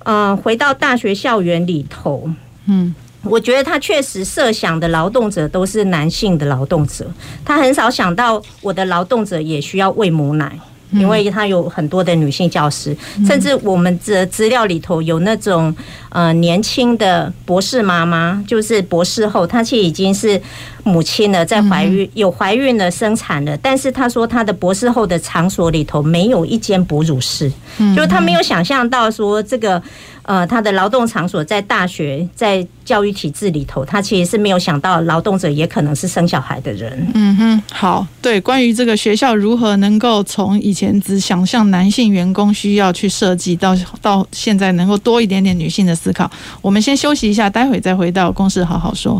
[0.05, 2.29] 嗯，回到大学校园里头，
[2.67, 7.05] 嗯，我觉得他确实设想的劳动者都是男性的劳动者，
[7.43, 10.57] 他很少想到我的劳动者也需要喂母奶。
[10.91, 15.71] 因为他有很多的女性教师，甚至我们的资料里头有那种
[16.09, 20.41] 呃年轻的博士妈妈，就是博士后，她其实已经是
[20.89, 27.51] 母亲呢，在怀孕有怀孕了生产了，但是她说她的博士后的场所里头没有一间哺乳室，
[27.95, 29.81] 就是她没有想象到说这个。
[30.23, 37.11] 呃，他的劳动场所在大学，在教育体制里头，他其实是没有想到劳动者也可能是生小孩的人。
[37.15, 46.29] 嗯哼，好，对，关于这个学校如何能够从以前只想象男性员工需要去设计，到到现在能够多一点点女性的思考，
[46.61, 49.19] 我们先休息一下，待会再回到公事好好说。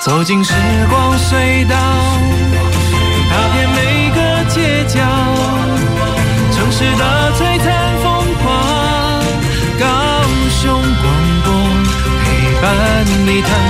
[0.00, 0.54] 走进时
[0.88, 1.76] 光隧道
[3.30, 4.98] 踏遍每个街角
[6.50, 9.22] 城市的璀璨风光
[9.78, 9.86] 高
[10.48, 11.04] 雄广
[11.44, 11.52] 播
[12.24, 13.42] 陪伴你。
[13.42, 13.69] 谈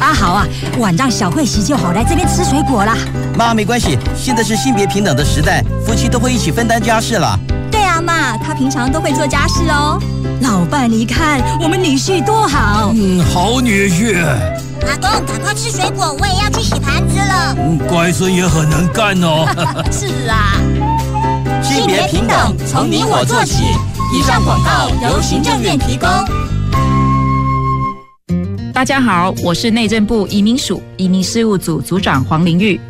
[0.00, 0.46] 阿豪啊，
[0.78, 2.96] 晚上小慧洗就好，来这边吃水果啦。
[3.36, 7.38] 妈，没关系，现在是性别平等的时代，夫妻都会一起分担家事了。
[7.70, 10.00] 对啊，妈，他平常都会做家事哦。
[10.40, 12.92] 老伴，你看我们女婿多好。
[12.94, 14.16] 嗯，好女婿。
[14.86, 17.54] 阿公，赶快吃水果，我也要去洗盘子了。
[17.58, 19.46] 嗯，乖孙也很能干哦。
[19.92, 20.56] 是啊，
[21.62, 23.64] 性别平等从你我做起。
[24.12, 26.08] 以上广告由行政院提供。
[28.80, 32.80] 大家好，我是内政部移民署移民事务组组长黄玲玉。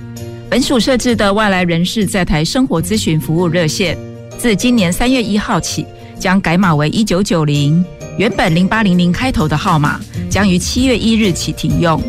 [0.48, 3.98] 本署设置的外来人士在台生活咨询服务热线，
[4.38, 5.84] 自今年三月一号起
[6.16, 7.84] 将改码为一九九零。
[8.16, 10.00] 原本零八零零开头的号码
[10.30, 12.00] 将于七月一日起停用。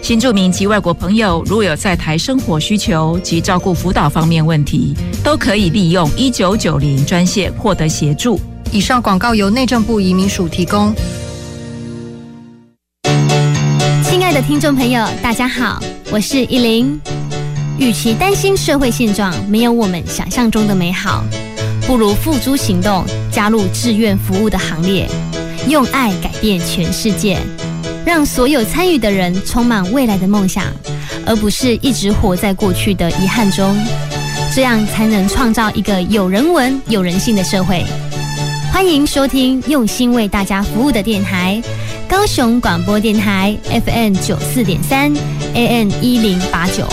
[0.00, 8.40] 新住民及外国朋友如有在台生活需求及照顾辅导方面问题，都可以利用一九九零专线获得协助。
[8.72, 10.90] 以上广告由内政部移民署提供。
[14.36, 17.00] 的听众朋友，大家好，我是依琳。
[17.78, 21.24] 与其担心社会现状没有我们想象中的美好，
[21.86, 25.08] 不如付诸行动，加入志愿服务的行列，
[25.70, 27.38] 用爱改变全世界，
[28.04, 30.64] 让所有参与的人充满未来的梦想，
[31.24, 33.74] 而不是一直活在过去的遗憾中。
[34.54, 37.82] 这样才能创造一个有人文、有人性的社会。
[38.70, 41.58] 欢迎收听用心为大家服务的电台——
[42.08, 45.12] 高雄广播电台 FM 九四点三
[45.54, 46.86] ，AM 一零八九。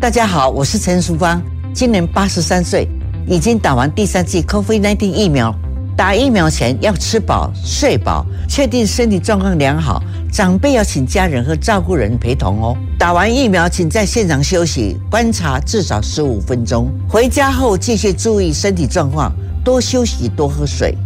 [0.00, 1.42] 大家好，我是陈淑芳，
[1.74, 2.86] 今年八十三岁，
[3.26, 5.52] 已经打完第三剂 COVID-19 疫苗。
[5.96, 10.02] 打疫苗前要吃饱、睡饱，确定身体状况良好。
[10.32, 12.76] 长辈要请家人和照顾人陪同哦。
[12.98, 16.88] 打完疫苗，请在现场休息观察至少十五分钟。
[17.08, 19.32] 回家后继续注意身体状况，
[19.64, 20.96] 多休息，多喝水。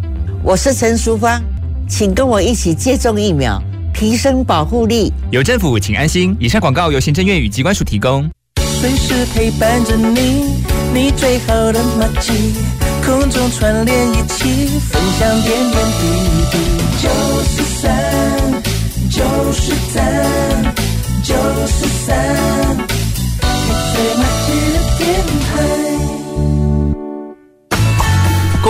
[0.44, 1.42] 我是陈淑芳，
[1.88, 3.60] 请跟我一起接种疫苗，
[3.92, 5.12] 提升保护力。
[5.30, 6.34] 有政府，请安心。
[6.38, 8.28] 以上广告由行政院与机关署提供。
[8.80, 10.54] 随时陪伴着你，
[10.94, 12.54] 你最好的默契，
[13.04, 16.06] 空中串联一起，分享点点滴
[16.52, 16.58] 滴。
[17.02, 17.08] 九
[17.44, 17.92] 十三，
[19.10, 20.74] 九十三，
[21.24, 21.34] 九
[21.66, 22.76] 十三，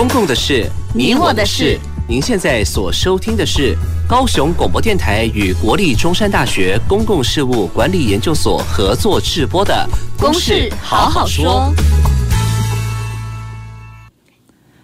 [0.09, 1.79] 共的事，你我的事。
[2.07, 9.87] 您现在所收听的是高雄广播电台与国立中山大学公共事务管理研究所合作制播的
[10.19, 11.71] 《公事好好说》。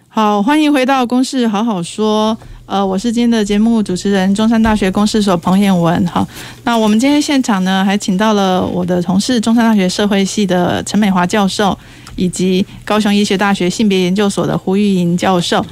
[0.08, 2.36] 好，欢迎回到《公事好好说》。
[2.66, 6.06] 呃，我是今天的节目主持人，中山大学公事所彭彦文。
[6.06, 6.26] 好，
[6.62, 11.76] 那我们今天现场呢，还请到了我的同事，中山大学社会系的陈美华教授，
[12.16, 15.64] 以及高雄医学大学性别研究所的胡玉莹教授。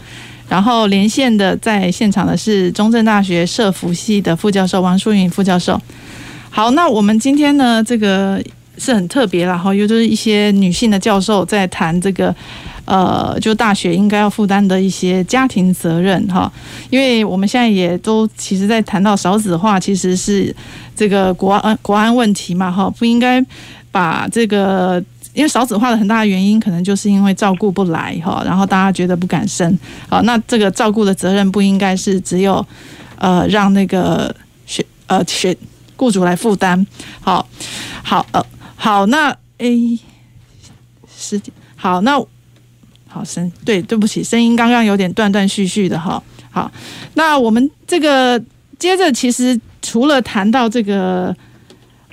[0.46, 5.80] 然后连线的在现场的是中正大学社福系的副教授王淑云副教授。
[6.50, 8.40] 好，那我们今天呢，这个
[8.76, 12.32] 是很特别，了哈又就是一些女性的教授在谈这个，
[12.84, 16.52] 呃，就大学应该要负担的一些家庭责任哈。
[16.90, 20.54] 因为我们现在也都其实，在谈到少子化，其实是
[20.94, 23.42] 这个国安国安问题嘛哈，不应该
[23.90, 25.02] 把这个。
[25.34, 29.76] 因为少子化的很大的原因，可能就是因为照顾不来哈，然后大家觉得不敢生，
[30.08, 32.64] 好，那这个照顾的责任不应该是只有
[33.18, 35.56] 呃让那个学呃学
[35.96, 36.86] 雇主来负担，
[37.20, 37.46] 好，
[38.04, 39.98] 好呃好，那诶
[41.14, 42.16] 时间好，那
[43.08, 46.70] 好声对对不起，声音刚刚有点断断续续的哈，好，
[47.14, 48.40] 那我们这个
[48.78, 51.36] 接着其实除了谈到这个。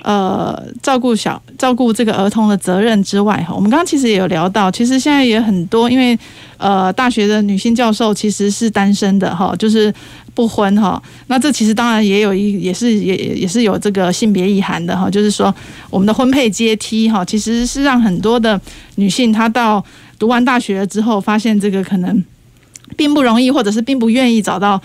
[0.02, 6.18] 呃，照顾小照顾这个儿童的责任之外，哈，我们刚刚其实也有聊到，其实现在也很多，因为
[6.56, 9.94] 呃，大学的女性教授其实是单身的，哈，就是
[10.34, 11.00] 不婚，哈。
[11.28, 15.54] 那这其实当然也有一，也是也也是有这个性别意涵的，哈，就是说
[15.88, 18.60] 我们的婚配阶梯，哈，其实是让很多的
[18.96, 19.84] 女性她到
[20.18, 22.24] 读完大学了之后，发现这个可能
[22.96, 24.82] 并不容易，或者是并不愿意找到。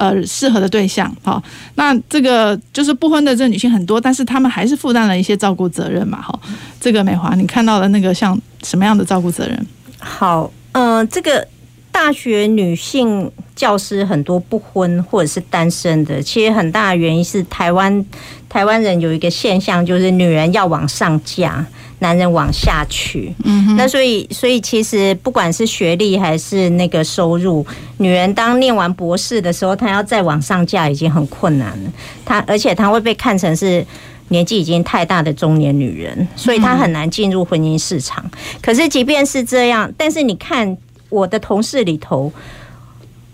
[0.00, 1.42] 呃，适合的对象，好，
[1.74, 6.40] 那这个就是不婚的这女性很多，但是她们还是负担了一些照顾责任嘛，哈。
[6.80, 9.66] 这个美华，你看到的那个像什么样的照顾责任？
[9.98, 11.46] 好，嗯、呃，这个
[11.92, 18.04] 大学女性教师很多不婚或者是单身的，其实很大的原因是台湾
[18.48, 21.66] 台湾人有一个现象，就是女人要往上嫁。
[22.02, 27.62] 男人往下去，嗯，那所以，所以其实不管是学历还是那个收入，
[27.98, 31.92] 女人当念完博士的时候，她要再往上嫁已经很困难了。
[32.24, 33.84] 她而且她会被看成是
[34.28, 38.24] 年纪已经太大的中年女人，所以她很难进入婚姻市场。
[38.62, 40.74] 可是即便是这样，但是你看
[41.10, 42.32] 我的同事里头。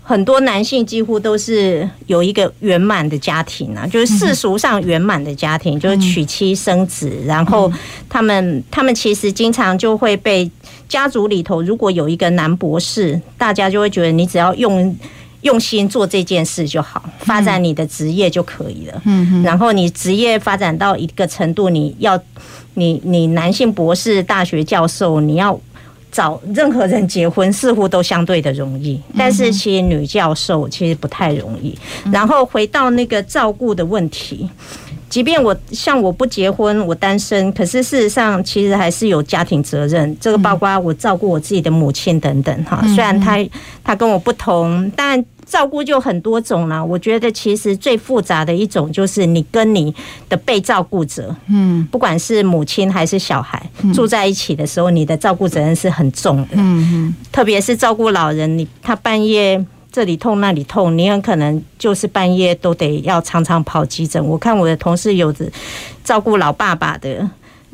[0.09, 7.69] 很多男性几乎都是有一个圆满的家庭啊，就是世俗上圆满的家庭，就是娶妻生子，然后
[8.07, 10.49] 他们他们其实经常就会被
[10.87, 14.95] 家族里头如果有一个男博士，大家就会觉得你只要用
[15.41, 19.01] 用心做这件事就好，发展你的职业就可以了。
[19.03, 22.17] 嗯，然后你职业发展到一个程度，你要
[22.75, 25.59] 你你男性博士、大学教授，你要。
[26.17, 31.77] 找任何人结婚似乎都相对的容易，但是其实女教授其实不太容易。
[32.11, 34.49] 然后回到那个照顾的问题，
[35.07, 40.17] 即便我像我不结婚，我单身，可是事实上其实还是有家庭责任。
[40.19, 42.81] 这个包括我照顾我自己的母亲等等哈。
[42.95, 43.37] 虽然她
[43.83, 45.23] 她跟我不同，但。
[45.47, 49.93] 照顾就很多种啦，我觉得其实最复杂的一种就是你跟你
[50.27, 59.65] 的被照顾者，嗯，不管是母亲还是小孩住在一起的时候，你的照顾责任是很重的，嗯，特别是照顾老人，你他半夜。
[59.89, 64.23] 这里痛那里痛，你很可能就是半夜都得要常常跑急诊。
[64.23, 65.49] 我看我的同事有的
[66.03, 67.27] 照顾老爸爸的。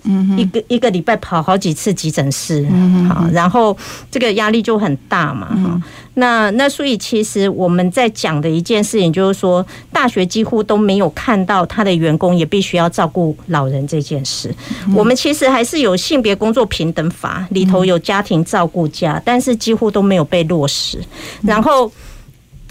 [0.04, 3.76] 嗯，一个一个礼拜跑好几次急诊室，嗯，好，然后
[4.12, 5.84] 这个压力就很大嘛，哈、嗯。
[6.16, 14.54] 那那所以其实我们在讲的一件事情就是说，大学几乎都没有看到他的员工也必须要照顾老人这件事。
[14.86, 21.00] 嗯、我们其实还是有性别工作平等法里头有家庭照顾假，但是几乎都没有被落实。
[21.42, 21.92] 然后。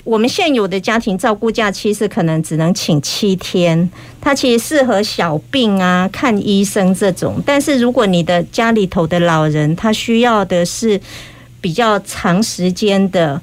[0.05, 3.89] 我们现有的家庭照顾假期是可能只能请七天，
[4.23, 7.43] 它其实适合小病啊、看医生这种。
[7.45, 10.99] 但是如果你的家里头的老人，他需要的是
[11.61, 13.43] 比较长时间的。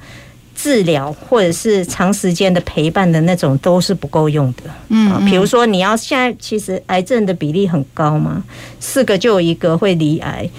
[0.61, 4.63] 治疗或者是长时间的陪伴的那种都是不够用的。
[4.89, 8.43] 嗯，比如说你要现在其实癌症的比例很高嘛，
[8.77, 10.49] 四个就有一个会离癌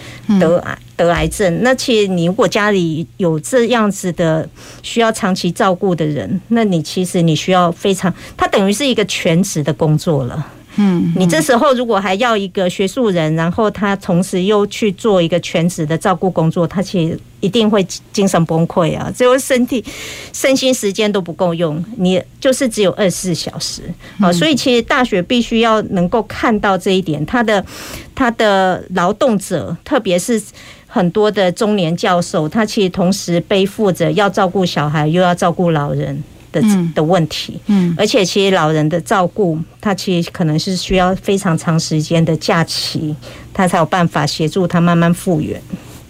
[0.41, 1.63] 得癌得癌症。
[1.63, 4.49] 那其实你如果家里有这样子的
[4.83, 10.47] 需要长期照顾的人，那你其实你需要非常，它等于是一个全职的工作了。
[10.77, 19.11] 嗯，你这时候如果还要一个学术人，然后他同时又去做一个全职的照顾工作，他其实一定会精神崩溃啊！
[19.11, 19.85] 最后身体、
[20.33, 23.83] 身心时间都不够用，你就是只有二十四小时
[24.21, 24.31] 啊！
[24.33, 27.65] 所以其实大学必须要能够看到这一点，他的
[28.15, 30.41] 他的劳动者，特别是
[30.87, 36.23] 很多的中年教授，他其实同时背负着要照顾小孩，又要照顾老人。
[36.53, 36.63] 的
[36.95, 43.15] 的问题，嗯，而且其实老人的照顾，他其实可能是需要非常长时间的假期，
[43.53, 45.61] 他才有办法协助他慢慢复原。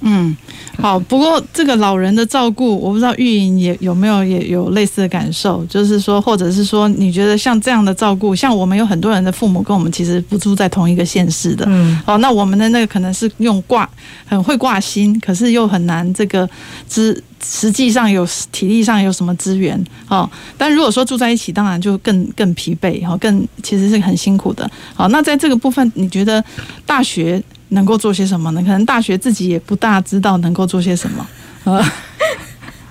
[0.02, 0.36] 嗯，
[0.78, 0.98] 好。
[0.98, 13.88] 不过这个老人的照顾，我不知道玉莹也有没有也有类似的感受，就是说，或者是说，你觉得像这样的照顾，像我们有很多人的父母跟我们其实不住在同一个县市的，嗯，哦，那我们的那个可能是用挂
[14.26, 16.48] 很会挂心，可是又很难这个
[16.86, 20.28] 资实际上有体力上有什么资源哦。
[20.56, 24.70] 但如果说住在一起，当然就更更疲惫，哈，更其实是很辛苦的。
[24.94, 26.42] 好，那在这个部分，你觉得
[26.86, 27.42] 大学？
[27.70, 28.62] 能够做些什么呢？
[28.62, 31.26] 可能大学自己也不大知道能够做些什么。
[31.64, 31.84] 呃，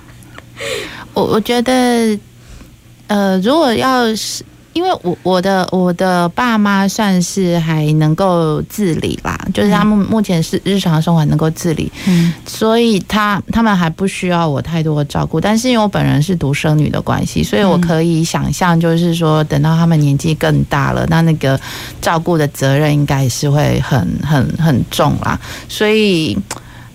[1.14, 2.18] 我我觉得，
[3.06, 4.44] 呃，如果要是。
[4.72, 15.40] 因为我我的我的爸妈算是还能够自理啦，就是他们目前是日常生活能够自理，嗯，所以他他们还不需要我太多的照顾。
[15.40, 21.60] 但是因为我本人是独生女的关系，所以我可以想象，就是说等到他们年纪更大了，那那个
[22.00, 25.38] 照顾的责任应该是会很很很重啦。
[25.68, 26.38] 所以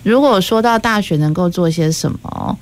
[0.02, 2.58] 如果说到大学能够做些什么？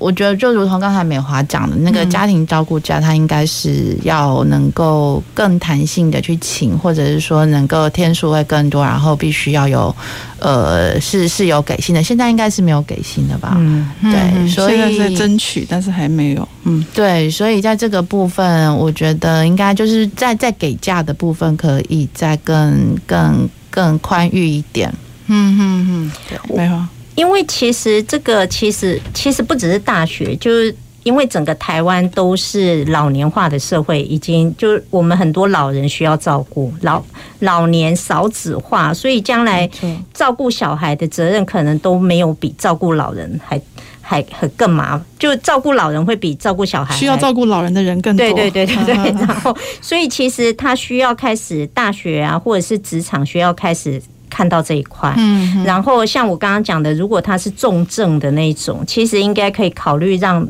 [0.00, 9.94] 我觉得就如同刚才美华讲的那个家庭照顾假，他应该是要能够更弹性的去请，或者是说能够天数会更多，然后必须要有
[10.38, 12.02] 呃是是有给薪的。
[12.02, 13.54] 现在应该是没有给薪的吧？
[13.58, 16.48] 嗯，对，所以现在在争取，但是还没有。
[16.64, 24.90] 嗯，对，所以在这个部分，我觉得应该就是在在给假的部分，可以再更更更宽裕一点。
[25.26, 26.88] 嗯嗯嗯，对，美华。
[27.20, 37.04] 因为其实这个其实其实不只是大学，就是因为整个台湾都是老年化的社会，已经就是我们很多老人需要照顾，老
[37.40, 39.68] 老年少子化，所以将来
[40.14, 43.60] 照顾小孩的责任可能都没有比照顾老人还
[44.00, 48.26] 还还更麻烦，就照顾老人会比照顾小孩需要照顾老人的人更多。
[48.26, 54.00] 对对对对对， 然后所以其实他需要开始大学啊，或者是职场需要开始。
[54.30, 60.46] 看到这一块，嗯，然后像我刚刚讲的，如果他是重症的那种，其实应该可以考虑让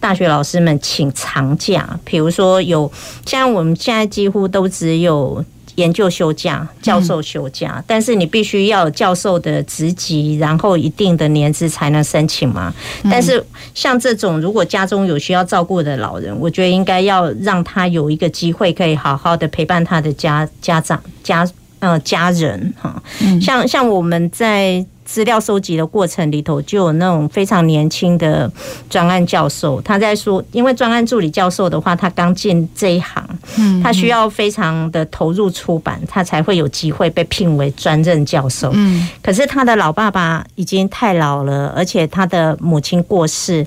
[0.00, 2.90] 大学老师们请长假，比如说有
[3.26, 12.72] 像我们现在几乎都只有研究休假、教授休假，嗯、但是你必须要有教授的职级，然后一定的年资才能申请嘛。
[13.04, 21.48] 嗯、但是像这种如果家中有需要照顾的老人，我觉得应该要让他有一个机会，可以好好的陪伴他的家家长家。
[21.80, 23.00] 呃，家人哈，
[23.40, 28.50] 像像我们在资料收集的过程里头，就有那种非常年轻的
[28.90, 33.24] 专案教授，他在说，因为专案助理教授的话，他刚进这一行，
[33.56, 38.70] 嗯，他需要非常的投入出版，他才会有机会被聘为专任教授。
[38.74, 43.66] 嗯，可是他的老爸爸已经太老了，而且他的母亲过世。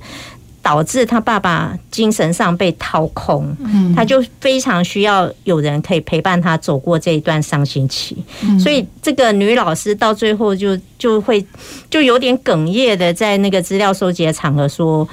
[0.64, 3.56] 导致他爸爸精神上被掏空，
[3.96, 8.24] 他就非常需要有人可以陪伴他走过这一段伤心期。
[8.60, 11.44] 所以这个女老师到最后就就会
[11.90, 15.08] 就有点哽咽的在那个资料收集的场合说：“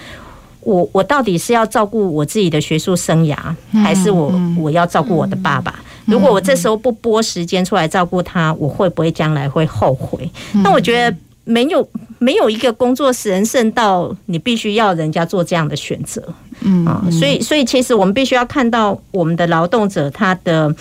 [0.61, 3.37] 我我到底是要照顾我自己的学术生涯，
[3.73, 5.81] 还是我我要照顾我的爸爸？
[6.05, 10.31] 如果我这时候不拨时间出来照顾他，我会不会将来会后悔？”
[10.63, 11.17] 那我觉得。
[11.49, 11.89] 没有
[12.19, 16.23] 没有一个工作神圣到你必须要人家做这样的选择，
[16.61, 20.75] 嗯啊，所以所以其实我们必须要看到我们的劳动者他的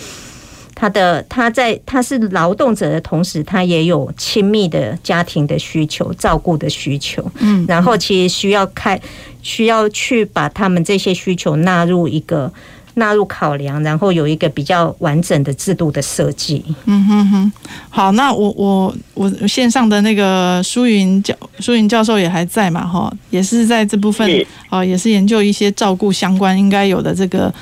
[0.74, 9.00] 他的他在他是劳动者的同时，他也有亲密的家庭的需求、照顾的需求，嗯，然后其实需要开
[9.40, 12.52] 需要去把他们这些需求纳入一个。
[12.98, 16.62] 纳入考量，然后有一个比较完整的制度的设计。
[16.84, 17.52] 嗯哼哼，
[17.88, 22.86] 好，那我我我线上的那个舒云教舒云教授也还在嘛？
[22.86, 24.28] 哈，也是在这部分
[24.68, 27.52] 啊，也是研究一些照顾相关应该有的这个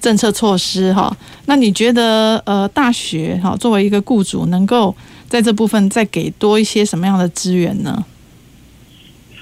[0.00, 1.16] 政策措施哈。
[1.46, 4.94] 那你觉得呃，大学哈作为一个雇主，能够
[5.28, 8.04] 在这部分再给多一些什么样的资源呢？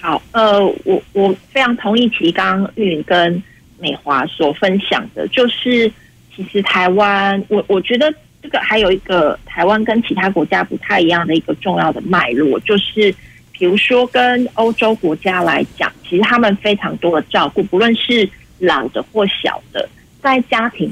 [0.01, 3.43] 好，呃，我我非常同意齐刚刚玉跟。
[3.79, 5.91] 美华所分享的，就是
[6.35, 8.13] 其实台湾，我我觉得
[8.43, 13.15] 这个还有一个台湾跟其他国家不太一样的一个重要的脉络，就是
[13.53, 19.89] 比如说跟欧洲国家来讲，其实他们非常多的照顾，不论是老的或小的，
[20.23, 20.91] 在家庭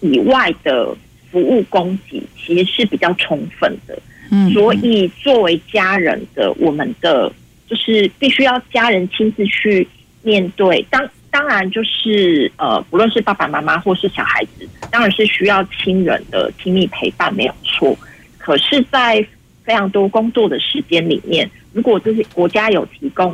[0.00, 0.96] 以外的
[1.30, 3.98] 服务供给其实是比较充分的。
[4.30, 7.32] 嗯，所以作为家人的，我们的
[7.68, 9.86] 就是必须要家人亲自去
[10.22, 11.08] 面对当。
[11.30, 17.96] 当然，就是呃，不论是爸爸妈妈或是小孩子，当然是需要亲人的亲密陪伴，没有错。
[18.36, 19.24] 可是，在
[19.62, 23.32] 非常多工作的时间里面，如果这些国家有提供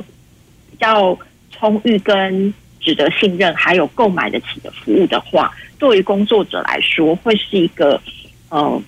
[0.71, 1.19] 比较
[1.51, 7.99] 充裕跟值得信任，还有购买得起的服务的话，对于工作者来说，会是一个
[8.51, 8.83] 呃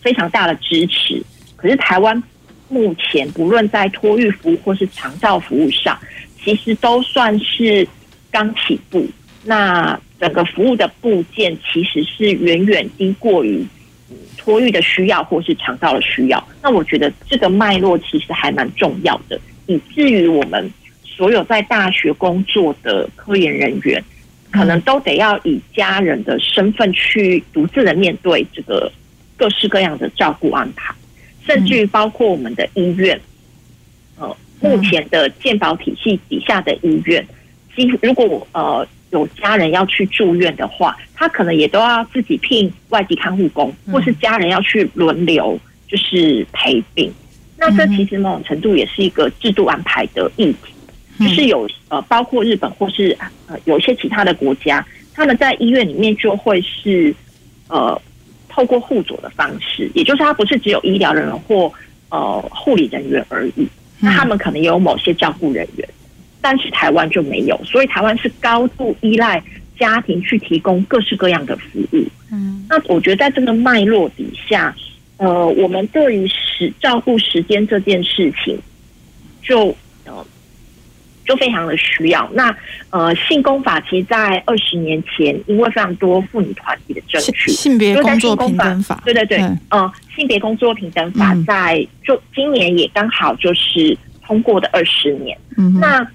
[0.00, 1.20] 非常大的支持。
[1.56, 2.22] 可是，台湾
[2.68, 5.98] 目前不论在托育服务或是长照服务上，
[6.44, 7.84] 其实都算是。
[8.36, 9.08] 刚起步，
[9.44, 13.64] 那整个服务的部件其实是远远低过于
[14.36, 16.48] 托育的需要或是肠道的需要。
[16.62, 20.70] 那我觉得这个脉络其实还蛮重要的，以至于我们
[21.02, 24.04] 所有在大学工作的科研人员，
[24.50, 28.92] 可能都得要以家人的身份去独自的面对这个
[29.34, 30.94] 各式各样的照顾安排，
[31.46, 33.18] 甚至于包括我们的医院，
[34.18, 37.26] 呃，目前的健保体系底下的医院。
[38.02, 45.58] 如果呃有家人要去住院的话，他可能也都要自己聘外籍看护工，或是家人要去轮流
[45.88, 47.12] 就是陪病。
[47.56, 50.74] 那这其实某种程度也是一个制度安排的议题，
[51.20, 53.16] 就是有呃包括日本或是
[53.46, 57.14] 呃有一些其他的国家，他们在医院里面就会是
[57.68, 57.98] 呃
[58.48, 61.72] 透过互佐的方式，也就是他不是只有医疗人员或
[62.10, 63.66] 呃护理人员而已，
[64.00, 65.88] 那他们可能也有某些照顾人员。
[66.48, 69.42] 但是台湾就没有，所以台湾是高度依赖
[69.76, 72.06] 家庭去提供各式各样的服务。
[72.30, 74.72] 嗯，那我觉得在这个脉络底下，
[75.16, 78.56] 呃，我们对于时照顾时间这件事情
[79.42, 80.24] 就，呃
[81.24, 82.30] 就非常的需要。
[82.32, 82.56] 那
[82.90, 95.36] 呃，性工法其实，在二十年前，因为非常多妇女团体的争取，性别工作平等法，对对对，嗯、呃，性别工作平等法在就今年也刚好就是通过的二十年。
[95.56, 96.06] 嗯，那。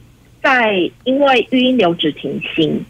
[0.41, 2.83] 在因为育婴留职停薪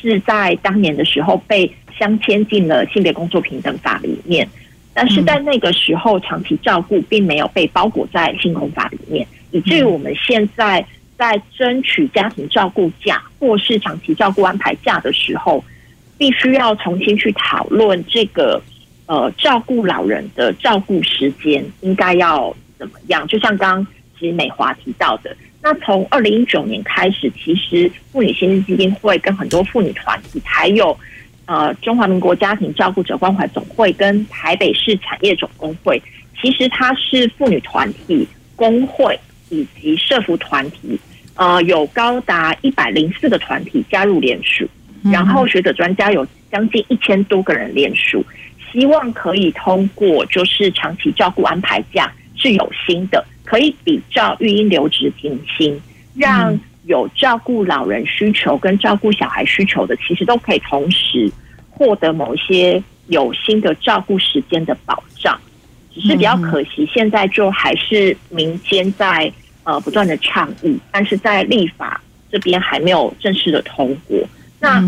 [0.00, 4.48] 是在当年的时候被镶嵌进了性别工作平等法里面，
[4.92, 10.84] 但是在那个时候长期照顾并没有被包裹在性工法里面，以至于我们现在
[11.16, 15.64] 在争取家庭照顾假或是长期照顾安排假的时候，
[16.16, 18.62] 必须要重新去讨论这个
[19.06, 23.86] 呃照顾老人的照顾时间应该要怎么样，就像刚刚
[24.20, 25.34] 其实美华提到的。
[25.68, 30.98] 那从二零一九年开始，其实妇女新生基金会跟很多妇女团体，还有
[31.44, 36.02] 呃中华民国家庭照顾者关怀总会跟台北市产业总工会，
[36.40, 40.98] 其实它是妇女团体工会以及社福团体，
[41.34, 44.66] 呃有高达一百零四个团体加入联署，
[45.12, 48.24] 然后学者专家有将近一千多个人联署，
[48.72, 53.22] 希望可以通过就是长期照顾安排假是有薪的。
[53.48, 55.80] 可以比照育婴留职停薪，
[56.14, 61.32] 让有照顾老人需求跟照顾小孩需求的，其实都可以同时
[61.70, 65.38] 获得某一些有薪的照顾时间的保障。
[65.94, 69.32] 只是比较可惜，现在就还是民间在
[69.64, 71.98] 呃不断的倡议，但是在立法
[72.30, 74.18] 这边还没有正式的通过。
[74.60, 74.84] 那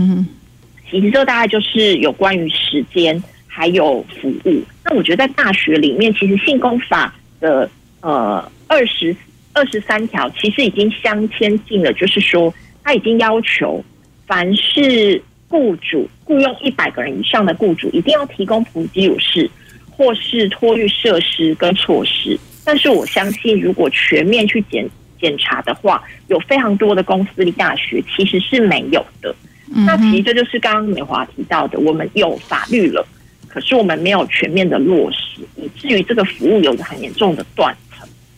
[0.90, 4.62] 其实这大概就是有关于时间还有服务。
[4.84, 7.70] 那我觉得在大学里面，其实性工法的。
[8.00, 9.14] 呃，二十
[9.52, 13.84] 二十三条其实已经相牵进了，就是说他已经要求，
[14.26, 19.50] 凡是雇主雇佣一百个人以上的雇主，一定要提供哺乳室
[19.90, 22.38] 或是托育设施跟措施。
[22.64, 24.88] 但是我相信，如果全面去检
[25.20, 29.34] 检查的话，有非常多的公私立大学其实是没有的。
[29.74, 33.06] 嗯、那其实这就是刚刚美华提到的，我们有法律了，
[33.48, 37.89] 可是我们没有全面的落实，以至于这个服务有着很严重的断层。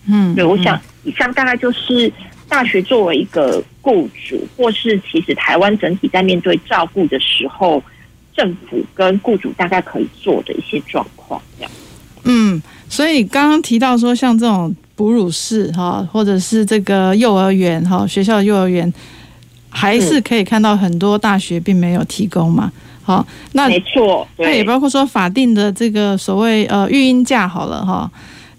[0.07, 2.13] 嗯，对，我想以上大概就是
[2.49, 7.83] 大学作为一个雇主，或是其实台湾整体在面对照顾的时候，
[8.35, 11.73] 政府跟雇主大概可以做的一些状况，这样。
[12.25, 18.93] 嗯，所以刚刚提到说，像这种哺乳室哈，或者是这个幼儿园哈，学校的幼儿园。
[19.75, 22.71] 还是可以看到很多大学并没有提供嘛，
[23.03, 28.11] 好，那没错，那也包括说法定的这个所谓呃育婴假好了哈，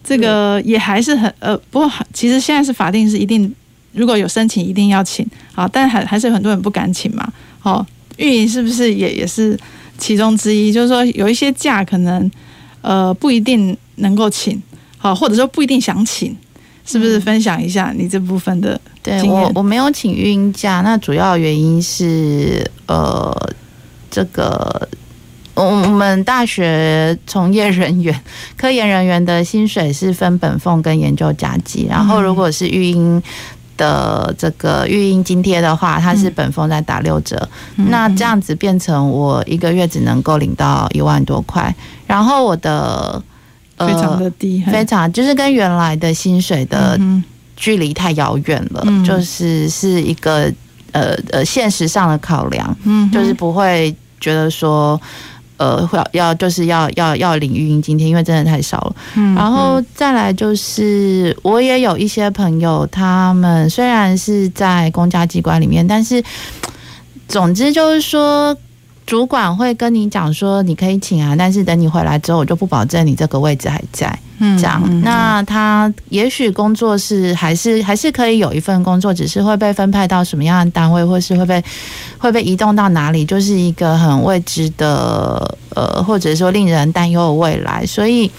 [0.03, 3.53] 这个也还是很呃，不过其实现在是法定是一定
[3.93, 5.25] 如果有申请一定要请，
[5.55, 7.85] 啊，但还还是有很多人不敢请嘛，好，
[8.17, 9.57] 运营是不是也也是
[9.97, 10.71] 其中之一？
[10.71, 12.29] 就是说有一些假可能
[12.81, 14.61] 呃不一定能够请，
[14.97, 16.35] 好，或者说不一定想请。
[16.85, 19.23] 是不是分享一下你这部分的经验？
[19.23, 23.33] 对，我我没有请育婴假，那主要原因是呃，
[24.11, 24.85] 这个
[25.55, 28.17] 我我们大学从业人员、
[28.57, 33.21] 科研人员的薪水是分本俸跟研究加级，然后如果是育婴
[33.77, 41.75] 的这个育婴津贴的话，它是本俸再打六折，嗯、那这样子变成我一个月只能够领到一万多块，
[42.07, 43.21] 然后我的。
[43.75, 46.97] 非常的低，非常就是跟原来的薪水的
[47.57, 50.49] 距离太遥远了，嗯、就是是一个
[50.91, 54.97] 呃呃现实上的考量，嗯，就是不会觉得说
[55.63, 66.21] 呃会要就是要要要领育婴津贴，因为真的太少了，嗯，然后再来就是我也有一些朋友，他们虽然是在公家机关里面，但是
[67.27, 68.55] 总之就是说。
[69.05, 74.17] 主管会跟你讲说，你可以请啊，但是等你回来之后，我就不保证你这个位置还在。
[74.39, 74.81] 嗯，这样。
[75.01, 81.63] 那他也许工作是还是还是可以有一份工作，只是会被分派到什么样的单位，或是会被
[82.17, 87.85] 会被移动到哪里，就是一个很未知的呃，或者说令人担忧的未来。
[87.85, 88.31] 所以，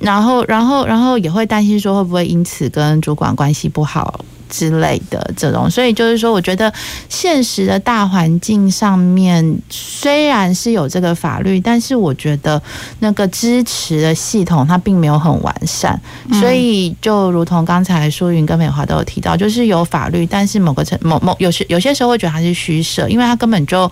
[0.00, 4.20] 然后，然后，然后也会担心说，会不会因此跟主管关系不好。
[4.48, 6.72] 之类的这种，所以就是说，我觉得
[7.08, 12.60] 现实的大环境上面虽然是有这个法律，但是我觉得
[13.00, 16.00] 那个支持的系统它并没有很完善。
[16.40, 23.90] 所以就如同刚才舒云跟美华都有提到，就是有法律，但是某个层某某有些有些时候会觉得它是虚设，因为它根本就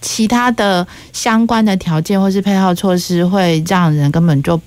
[0.00, 4.60] 其他的相关的条件或是配套措施会让人根本就。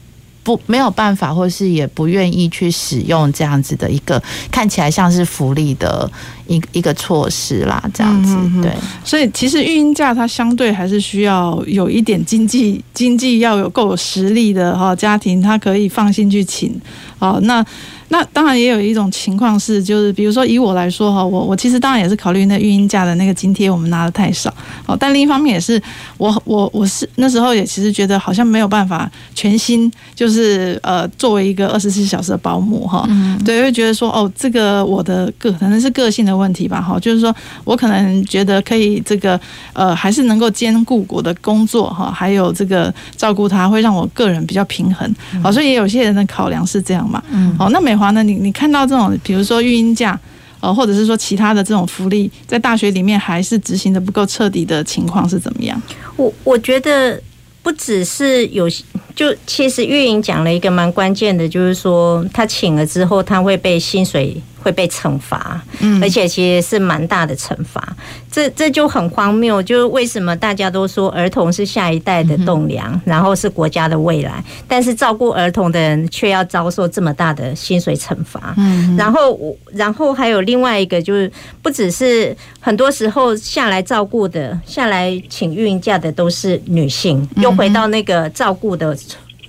[0.43, 4.21] 不，没有办法，或是也不愿意去使用这样子的一个
[4.51, 6.09] 看起来像是福利的
[6.47, 8.71] 一一个措施啦，这样子对。
[9.03, 16.79] 所以其实育婴假它相对还是需要有一点经济经济要有够有实力的哈家庭，他可以放心去请。
[17.17, 17.65] 好，那。
[18.13, 24.53] 那当然也有一种情况是，就是比如说以我来说哈，我我其实当然也是考虑那育婴假的那个津贴，我们拿的太少。
[24.85, 25.81] 哦，但另一方面也是
[26.19, 33.09] 我我我是那时候也其实觉得好像没有办法全心就是呃作为一个二十四小时的保姆哈，
[33.43, 39.39] 对，会觉得说哦，这个我的个可能是个性的问题吧哈，就是说我可能觉得可以这个
[39.73, 45.11] 呃还是能够兼顾我的工作哈，还有这个照顾他，会让我个人比较平衡。
[45.41, 47.23] 好，所以也有些人的考量是这样嘛。
[47.31, 50.19] 嗯，好，那美那你你看到这种，比如说育婴假，
[50.59, 55.81] 呃，或者是说其他的这种福利，在大学里面还是执行的不够彻底的情况是怎么样？
[56.15, 57.21] 我我觉得
[57.61, 58.69] 不只是有，
[59.15, 64.41] 就其实运营讲了一个蛮关键的，就是说他请了之后，他会被薪水。
[64.63, 65.61] 会被惩罚，
[66.01, 67.95] 而且其实是蛮大的惩罚，
[68.31, 69.61] 这这就很荒谬。
[69.61, 78.53] 就是为什么大家都说儿童是下一代的栋梁，然后是国家的未来，但是照顾儿童的人却要遭受这么大的薪水惩罚。
[78.57, 79.37] 嗯，然后
[79.73, 81.29] 然后还有另外一个，就是
[81.61, 88.97] 不只是很多时候下来照顾的、下来请孕假的都是女性，又回到那个照顾的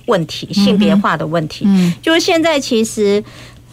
[0.07, 1.63] 问题、性别化的问题。
[1.65, 3.23] 嗯，就是现在其实。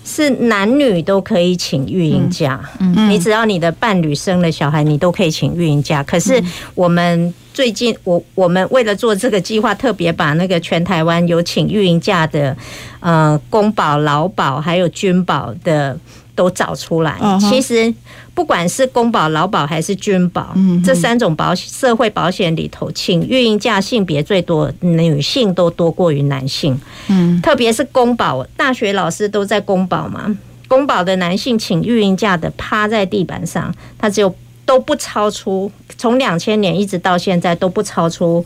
[0.04, 6.02] 是男女都可以请育婴假，嗯，你只要你的伴侣生了小孩，你都可以请育婴假。
[6.02, 6.42] 可是
[6.74, 12.56] 我们最近，我我们为了做这个计划，特别把那个全台湾有请育婴假的，
[13.00, 15.98] 呃，公保、劳保还有军保的。
[16.34, 17.18] 都找出来。
[17.38, 17.92] 其实
[18.34, 26.80] 不管是公保、劳保还是军保，这三种保险社会保险里头，请育婴假性别最多，女性都多过于男性。
[27.08, 30.34] 嗯，特别是公保，大学老师都在公保嘛。
[30.66, 38.42] 公保的男性请育婴假的趴在地板上，他只有都不超出，从两千年一直到现在都不超出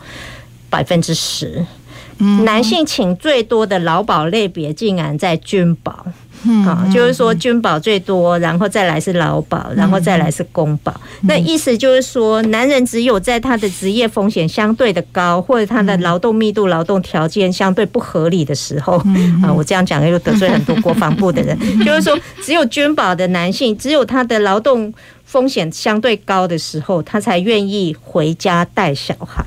[0.69, 1.65] 百分之十。
[2.45, 6.07] 男性请最多的劳保类别竟然在军保。
[6.67, 10.99] 啊，就是说军保最多，然后再来是劳保，然后再来是公保。
[11.23, 18.95] 那意思就是说，男人只有在他的职业风险相对的高，或者他的劳动密度、劳动条件相对不合理的时候，
[19.43, 21.59] 啊，我这样讲又得罪很多国防部的人。
[21.85, 24.93] 就是说，只有军保的男性，只有他的劳动
[25.25, 29.45] 风险相对高的时候，他才愿意回家带小孩。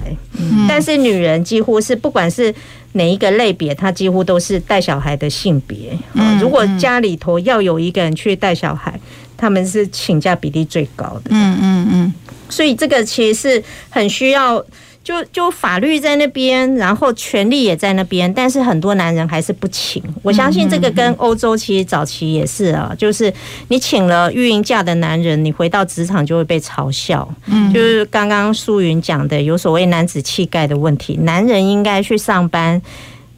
[0.67, 2.53] 但是女人几乎是不管是。
[2.93, 5.97] 哪一个类别，他几乎都是带小孩的性别。
[6.13, 8.99] 嗯，如果家里头要有一个人去带小孩，
[9.37, 11.31] 他们是请假比例最高的。
[11.31, 12.13] 嗯嗯嗯，
[12.49, 14.63] 所以这个其实是很需要。
[15.09, 20.03] 就就法律在那边，然后权利也在那边，但是很多男人还是不请。
[20.21, 23.33] 我相信这个跟欧洲其实早期也是啊，就是
[23.69, 27.27] 你请了育婴假的男人，你回到职场就会被嘲笑。
[27.47, 32.79] 嗯，就是刚刚苏云讲的，有所谓男子气概的问题，男人应该去上班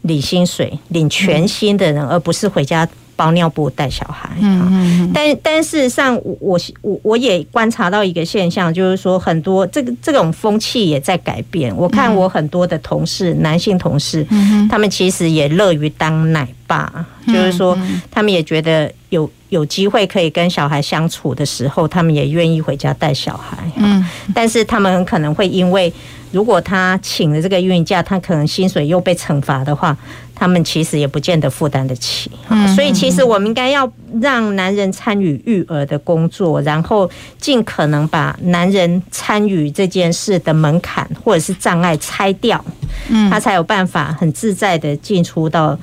[0.02, 2.86] 领薪水、领全薪的人，而不是回家。
[3.16, 11.76] 包尿布带小孩，嗯嗯，但但事实上，我我我也观察到一个现象，就是说很多这个这种风气也在改变。
[11.76, 17.78] 我看我很多的同事，男性同事，嗯他们其实也乐于当奶爸，就是说
[18.10, 23.58] 他们也觉得有有机会可以跟小孩相处的时候，他们也愿意回家带小孩。
[23.76, 24.04] 嗯，
[24.34, 25.94] 但是他们可能会因为
[26.32, 29.96] 如果他请了这个孕假，他可能薪水又被惩罚的话。
[30.42, 32.32] 他们其实也不见得负担得起，
[32.74, 33.88] 所以其实我们应该要
[34.20, 37.08] 让男人参与育儿的工作，然后
[37.40, 42.66] 尽可能把男人参与这件事的门槛或者是障碍拆掉，
[43.30, 45.78] 他才有办法很自在的进出到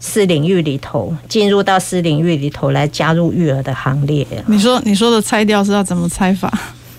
[0.00, 4.26] 私领域里头，进入到私领域里头来加入育儿的行列。
[4.48, 6.52] 你说你说的拆掉是要怎么拆法？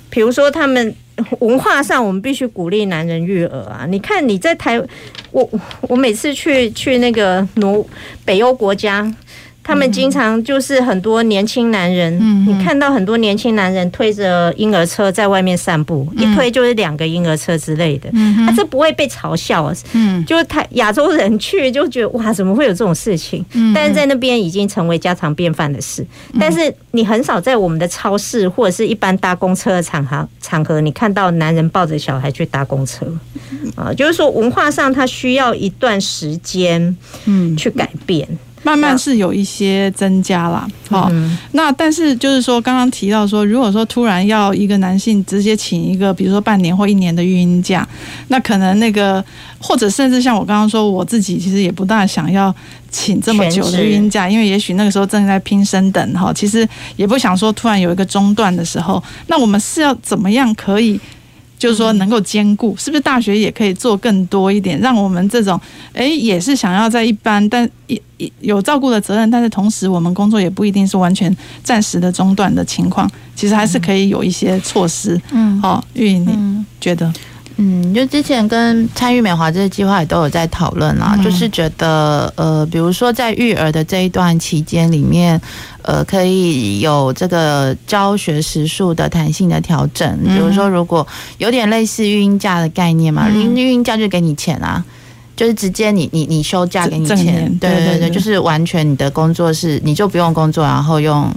[0.09, 0.95] 比如说他们。
[1.39, 3.85] 文化上，我们必须鼓励男人育儿啊！
[3.87, 4.81] 你看你在台，
[5.31, 5.49] 我
[5.81, 7.85] 我每次去去那个挪
[8.25, 9.13] 北欧国家。
[9.63, 19.73] 他们经常就是很多年轻男人，嗯、你看到很多年轻男人推着婴儿车在外面散步，嗯、一推就是两个婴儿车之类的，他、嗯啊、这不会被嘲笑啊。
[19.93, 23.43] 嗯，就是他亚洲人去就觉得哇，怎么会有这种事情？
[23.53, 26.05] 嗯、但是在那边已经成为家常便饭的事。
[26.33, 33.05] 嗯、但是你很少在我们的超市或者是一般搭公车的场合场合，你看到男人抱着小孩去搭公车。
[33.75, 36.95] 啊，就是说文化上它需要一段时间，
[37.25, 38.27] 嗯，去改变。
[38.63, 41.11] 慢慢是有一些增加啦，好，
[41.51, 47.87] 那但是就是说，刚刚提到说，如果说突然要一个男性直接请一个，比如说半年或一年的育婴假，
[48.29, 49.23] 那可能那个
[49.59, 52.53] 或者甚至像我刚刚说，我自己其实也不大想要
[52.89, 60.99] 请这么久的育婴假，因为也许那个时候正在拼升等哈，其实也不想说突然有一个中断的时候，那我们是要怎么样可以？
[61.63, 65.57] 就是说，能够兼顾，是不是大学也可以做更多一点，让我们这种，
[65.93, 67.97] 哎，也是想要在一般，但也
[68.41, 71.33] 有照顾的责任，但是同时我们工作也不一定是完全
[71.63, 75.17] 暂时的中断的情况，其实还是可以有一些措施。
[75.31, 77.13] 嗯，好，玉莹，你觉得？
[77.55, 85.39] 嗯，就之前跟参与美华这个计划也都有在讨论啦，嗯、就是觉得呃，比如说在育儿的这一段期间里面，
[85.83, 91.05] 呃，可以有这个教学时数的弹性的调整，比如说如果
[91.37, 94.83] 有点类似育婴假的概念嘛，育育婴假就给你钱啊，
[95.35, 101.29] 就是直接你你你休假给你钱，对对对，就是完全你的工作是你就不用工作，然后用。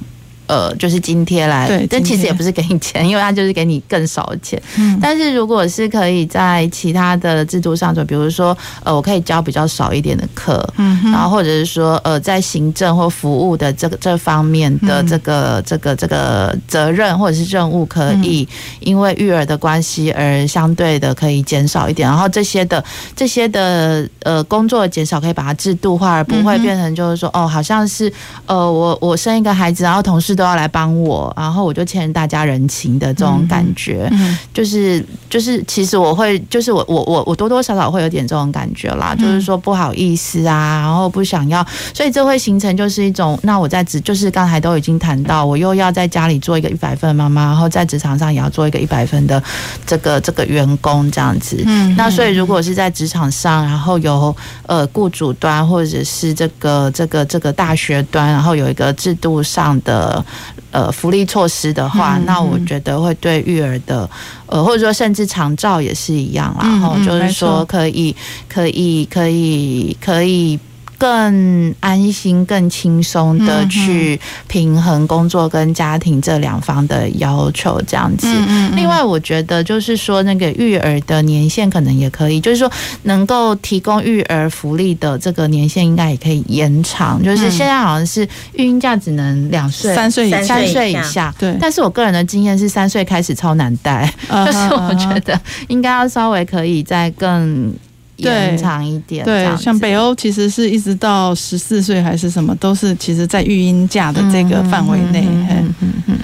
[0.47, 4.61] 呃，就是津贴来，对，但其实也不是给你钱，因为他就是给你更少的钱。
[4.77, 18.47] 嗯，但是如果是可以在其他的制度上，就比如说，呃，我可以教比较少一点的课，嗯，然后或者是说，呃，在行政或服务的这个这方面的这个这个这个责任或者是任务，可以
[18.79, 22.85] 因为育儿的关系而相对的可以减少一点，然后这些的
[23.17, 28.13] 这些的呃工作减少，可以把它制度化，而不会变成就是说，哦，好像是
[28.47, 30.36] 呃我我生一个孩子，然后同事。
[30.37, 49.43] 都要来帮我，然后我就欠大家人情的这种感觉，嗯、就是就是，其实我会，就是我我我我多多少少会有点这种感觉啦，嗯、就是说不好意思啊，然后不想要，所以这会形成就是一种，那我在职就是刚才都已经谈到，我又要在家里做一个一百分妈妈，然后在职场上也要做一个一百分的
[49.87, 54.35] 这个这个员工这样子，嗯，那所以如果是在职场上，然后有
[54.67, 60.25] 呃雇主端或者是这个这个这个大学端，然后有一个制度上的。
[60.71, 64.09] 呃，福利措施的话，那我觉得会对育儿的，
[64.47, 66.61] 呃，或者说甚至长照也是一样啦。
[66.63, 68.15] 然后就是说，可以，
[68.49, 70.59] 可以，可以，可以
[70.99, 78.27] 更安心、更轻松的去平衡工作跟家庭这两方的要求，这样子。
[78.75, 82.71] 另外，我觉得就是说，那个育儿的年限可能也可以，就是说
[83.03, 87.23] 能够提供育儿福利的这个年限应该也可以延长。
[87.23, 91.35] 就是现在好像是育婴假只能两岁、三岁、三岁以下。
[91.39, 91.57] 对。
[91.61, 95.39] 但是我个人的经验是，三岁开始超难带， 就是我觉得
[95.69, 97.73] 应该要稍微可以再更。
[98.17, 105.25] 延长一点，对，像北欧其实是一直到十四岁还是什么，都是其实在育婴假的这个范围内。
[105.27, 106.19] 嗯嗯嗯。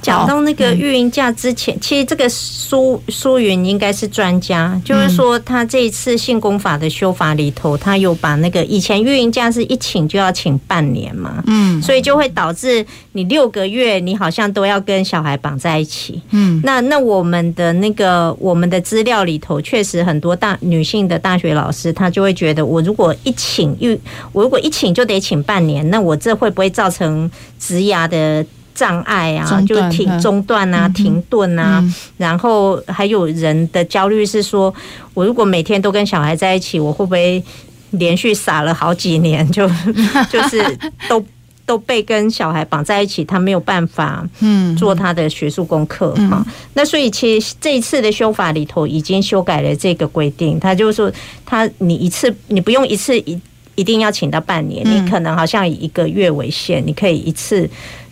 [0.00, 23.98] 讲到那个育婴假之前，其实这个苏苏云应该是专家，就是说他这一次性功法的修法里头，他有把那个以前育婴假是一请就要请半年嘛，嗯，所以就会导致你六个月你好像都要跟小孩绑在一起，嗯，那那我们的那个我们的资料里头，确实很多大女性的大学老师，她就会觉得，我如果一请育，
[24.32, 28.46] 我如果一请就得请半年，那我这会不会造成职涯的？
[28.80, 31.84] 障碍啊，就停中断啊，停顿啊，
[32.16, 34.74] 然后还有人的焦虑是说，
[35.12, 37.44] 我如果每天都跟小孩在一起，我会不会
[37.90, 39.68] 连续傻了好几年，就
[40.32, 40.64] 就是
[41.10, 41.22] 都
[41.66, 46.42] 都被跟小孩绑在一起，他没有办法嗯做他的学术功课哈。
[46.72, 51.12] 那所以其实这一次的修法里头已经修改了这个规定，他就是说，
[51.44, 53.38] 他你一次你不用一次一
[53.74, 57.68] 一定要请到半年，你可能好像以一个月为限，你可以一次。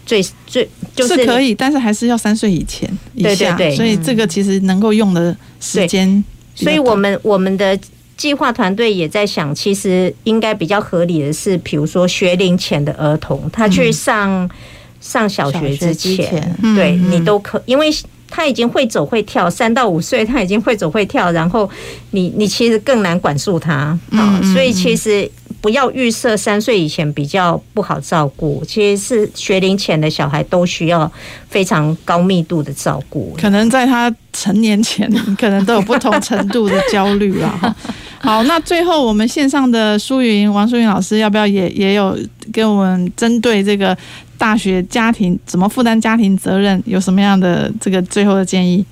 [0.08, 6.24] 最最就是，是可以，但是还是要三岁以前以下，对对对，所以这个其实能够用的时间。
[6.54, 7.78] 所以我们我们的
[8.16, 14.50] 计划团队也在想，其实应该比较合理的是，比如说学龄前的儿童，他去上、嗯、
[14.98, 17.94] 上小学之前，之前对、嗯、你都可，因为
[18.30, 21.68] 他已经会走会跳，三到五岁他已经会走会跳，然后
[22.12, 23.74] 你你其实更难管束他。
[23.74, 25.30] 啊、嗯，所以其实。
[25.60, 31.10] 不要预设三岁以前比较不好照顾，其实是学龄前的小孩都需要
[31.48, 33.36] 非常高密度的照顾。
[33.40, 37.76] 可能在他成年前， 可能都有不同程度的焦虑啊。
[38.20, 42.16] 好，那最后我们线上的舒云王舒云老师，要不要也也有
[42.52, 43.96] 跟我们针对这个
[44.36, 48.84] 大学家庭怎么负担家庭责任，有什么样的这个最后的建议？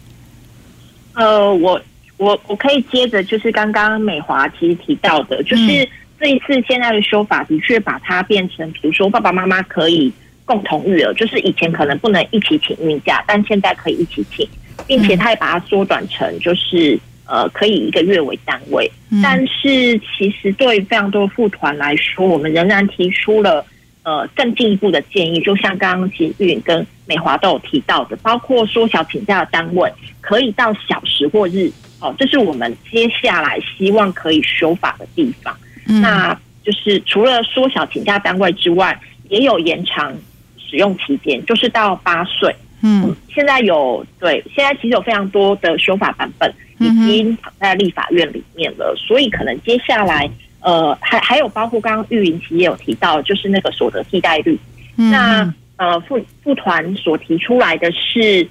[1.15, 1.81] 呃，我
[2.17, 5.89] 我我可以接着就是刚刚美华其实提到的，就是。
[6.17, 10.13] 嗯这一次现在的修法的确把它变成，比如说爸爸妈妈可以
[10.45, 14.49] 共同育儿，就是以前可能不能一起请孕假，但现在可以一起请，
[14.87, 18.91] 并且他也把它缩短成就是呃可以一个月为单位。
[19.23, 23.65] 但是其实对非常多的妇团来说，我们仍然提出了
[24.03, 35.55] 呃更进一步的建议，就像刚刚其实玉跟美华都有提到的，包括缩小请假的单位可以到小时或日，哦，这是我们接下来希望可以修法的地方。
[35.87, 40.13] 那就是除了缩小请假单位之外，也有延长
[40.59, 42.55] 使用期间，就是到八岁。
[42.83, 50.31] 嗯，现在有对，现在其实有非常多的修法版本已经躺在立法院里面了，所以可能接下来
[50.61, 54.59] 呃，还还有包括刚刚玉云其实也有提到，就是那个所得替代率。
[54.95, 58.49] 那呃，副副团所提出来的是。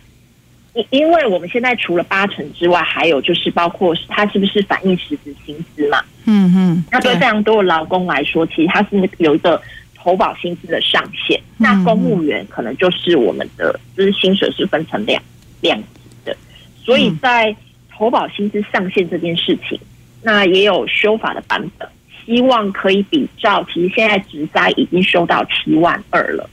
[0.76, 6.00] 因因为我们现在除了八成之外，还有就是包括它是不是反映实质薪资嘛？
[6.26, 6.86] 嗯嗯。
[6.92, 9.62] 那对非常多的劳工来说，其实它是有一个
[9.96, 11.42] 投保薪资的上限。
[11.58, 15.22] 那公务员可能就是我们的就是薪水是分成两
[15.62, 15.86] 两级
[16.26, 16.36] 的，
[16.84, 17.56] 所以在
[17.90, 19.80] 投保薪资上限这件事情，
[20.22, 21.88] 那也有修法的版本，
[22.26, 23.66] 希望可以比照。
[23.74, 26.50] 其实现在职灾已经修到七万二了。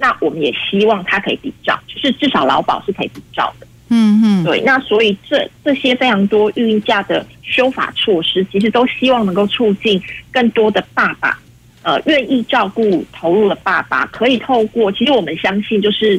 [0.00, 3.66] 那我们也希望他可以比照，就是至少劳保是可以比照的。
[3.90, 4.60] 嗯嗯，对。
[4.62, 11.38] 那所以这这些非常多育婴假的修法措施，其实都希望能够促进更多的爸爸，
[11.82, 14.90] 呃，愿意照顾投入的爸爸，可以透过。
[14.90, 16.18] 其实我们相信，就是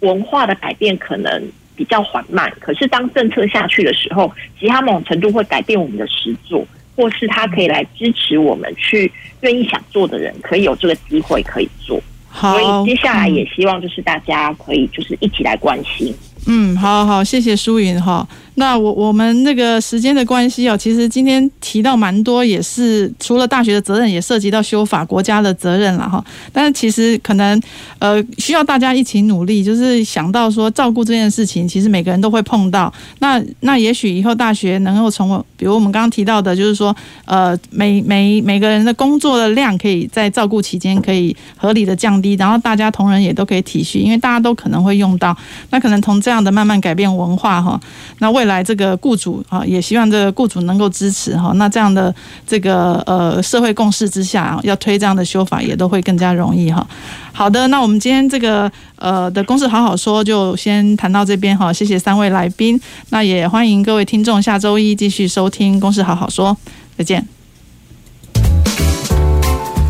[0.00, 1.42] 文化的改变可能
[1.74, 9.10] 比较缓慢，可是当政策下去的时候，其实它某种程度会改变我们的实作，或是他可以来支持我们去
[9.40, 12.02] 愿意想做的人，可以有这个机会可以做。
[12.40, 16.14] 所以接下来也希望就是大家可以就是一起来关心。
[16.46, 18.26] 嗯，好好，谢谢舒云哈。
[18.56, 26.24] 那我我们那个时间的关系哦，其实今天提到蛮多，也是除了大学的责任，也涉及到修法国家的责任了哈。
[26.52, 27.60] 但是其实可能
[27.98, 32.92] 呃需要大家一起努力，就是想到说照顾这件事情，其实每个人都会碰到。
[33.18, 36.94] 那那也许以后大学能够从，比如我们刚刚提到的，就是说
[37.24, 45.36] 呃每每每个人的工作的量可以在照顾期间可以合理的降低，然后大家同仁也都可以体恤，因为大家都可能会用到。
[45.70, 47.80] 那可能从这样的慢慢改变文化哈，
[48.20, 51.52] 那为未来这个雇主啊，也希望这个雇主能够支持哈。
[51.54, 52.14] 那这样的
[52.46, 56.86] 这个呃社会共识之下，要推这样的修法也都会更加容易哈。
[57.32, 61.72] 好的，那我们今天这个呃的公事好好说，就先谈到这边哈。
[61.72, 62.78] 谢谢三位来宾，
[63.08, 66.54] 那也欢迎各位听众下周一继续收听公事好好说，
[66.98, 67.26] 再见。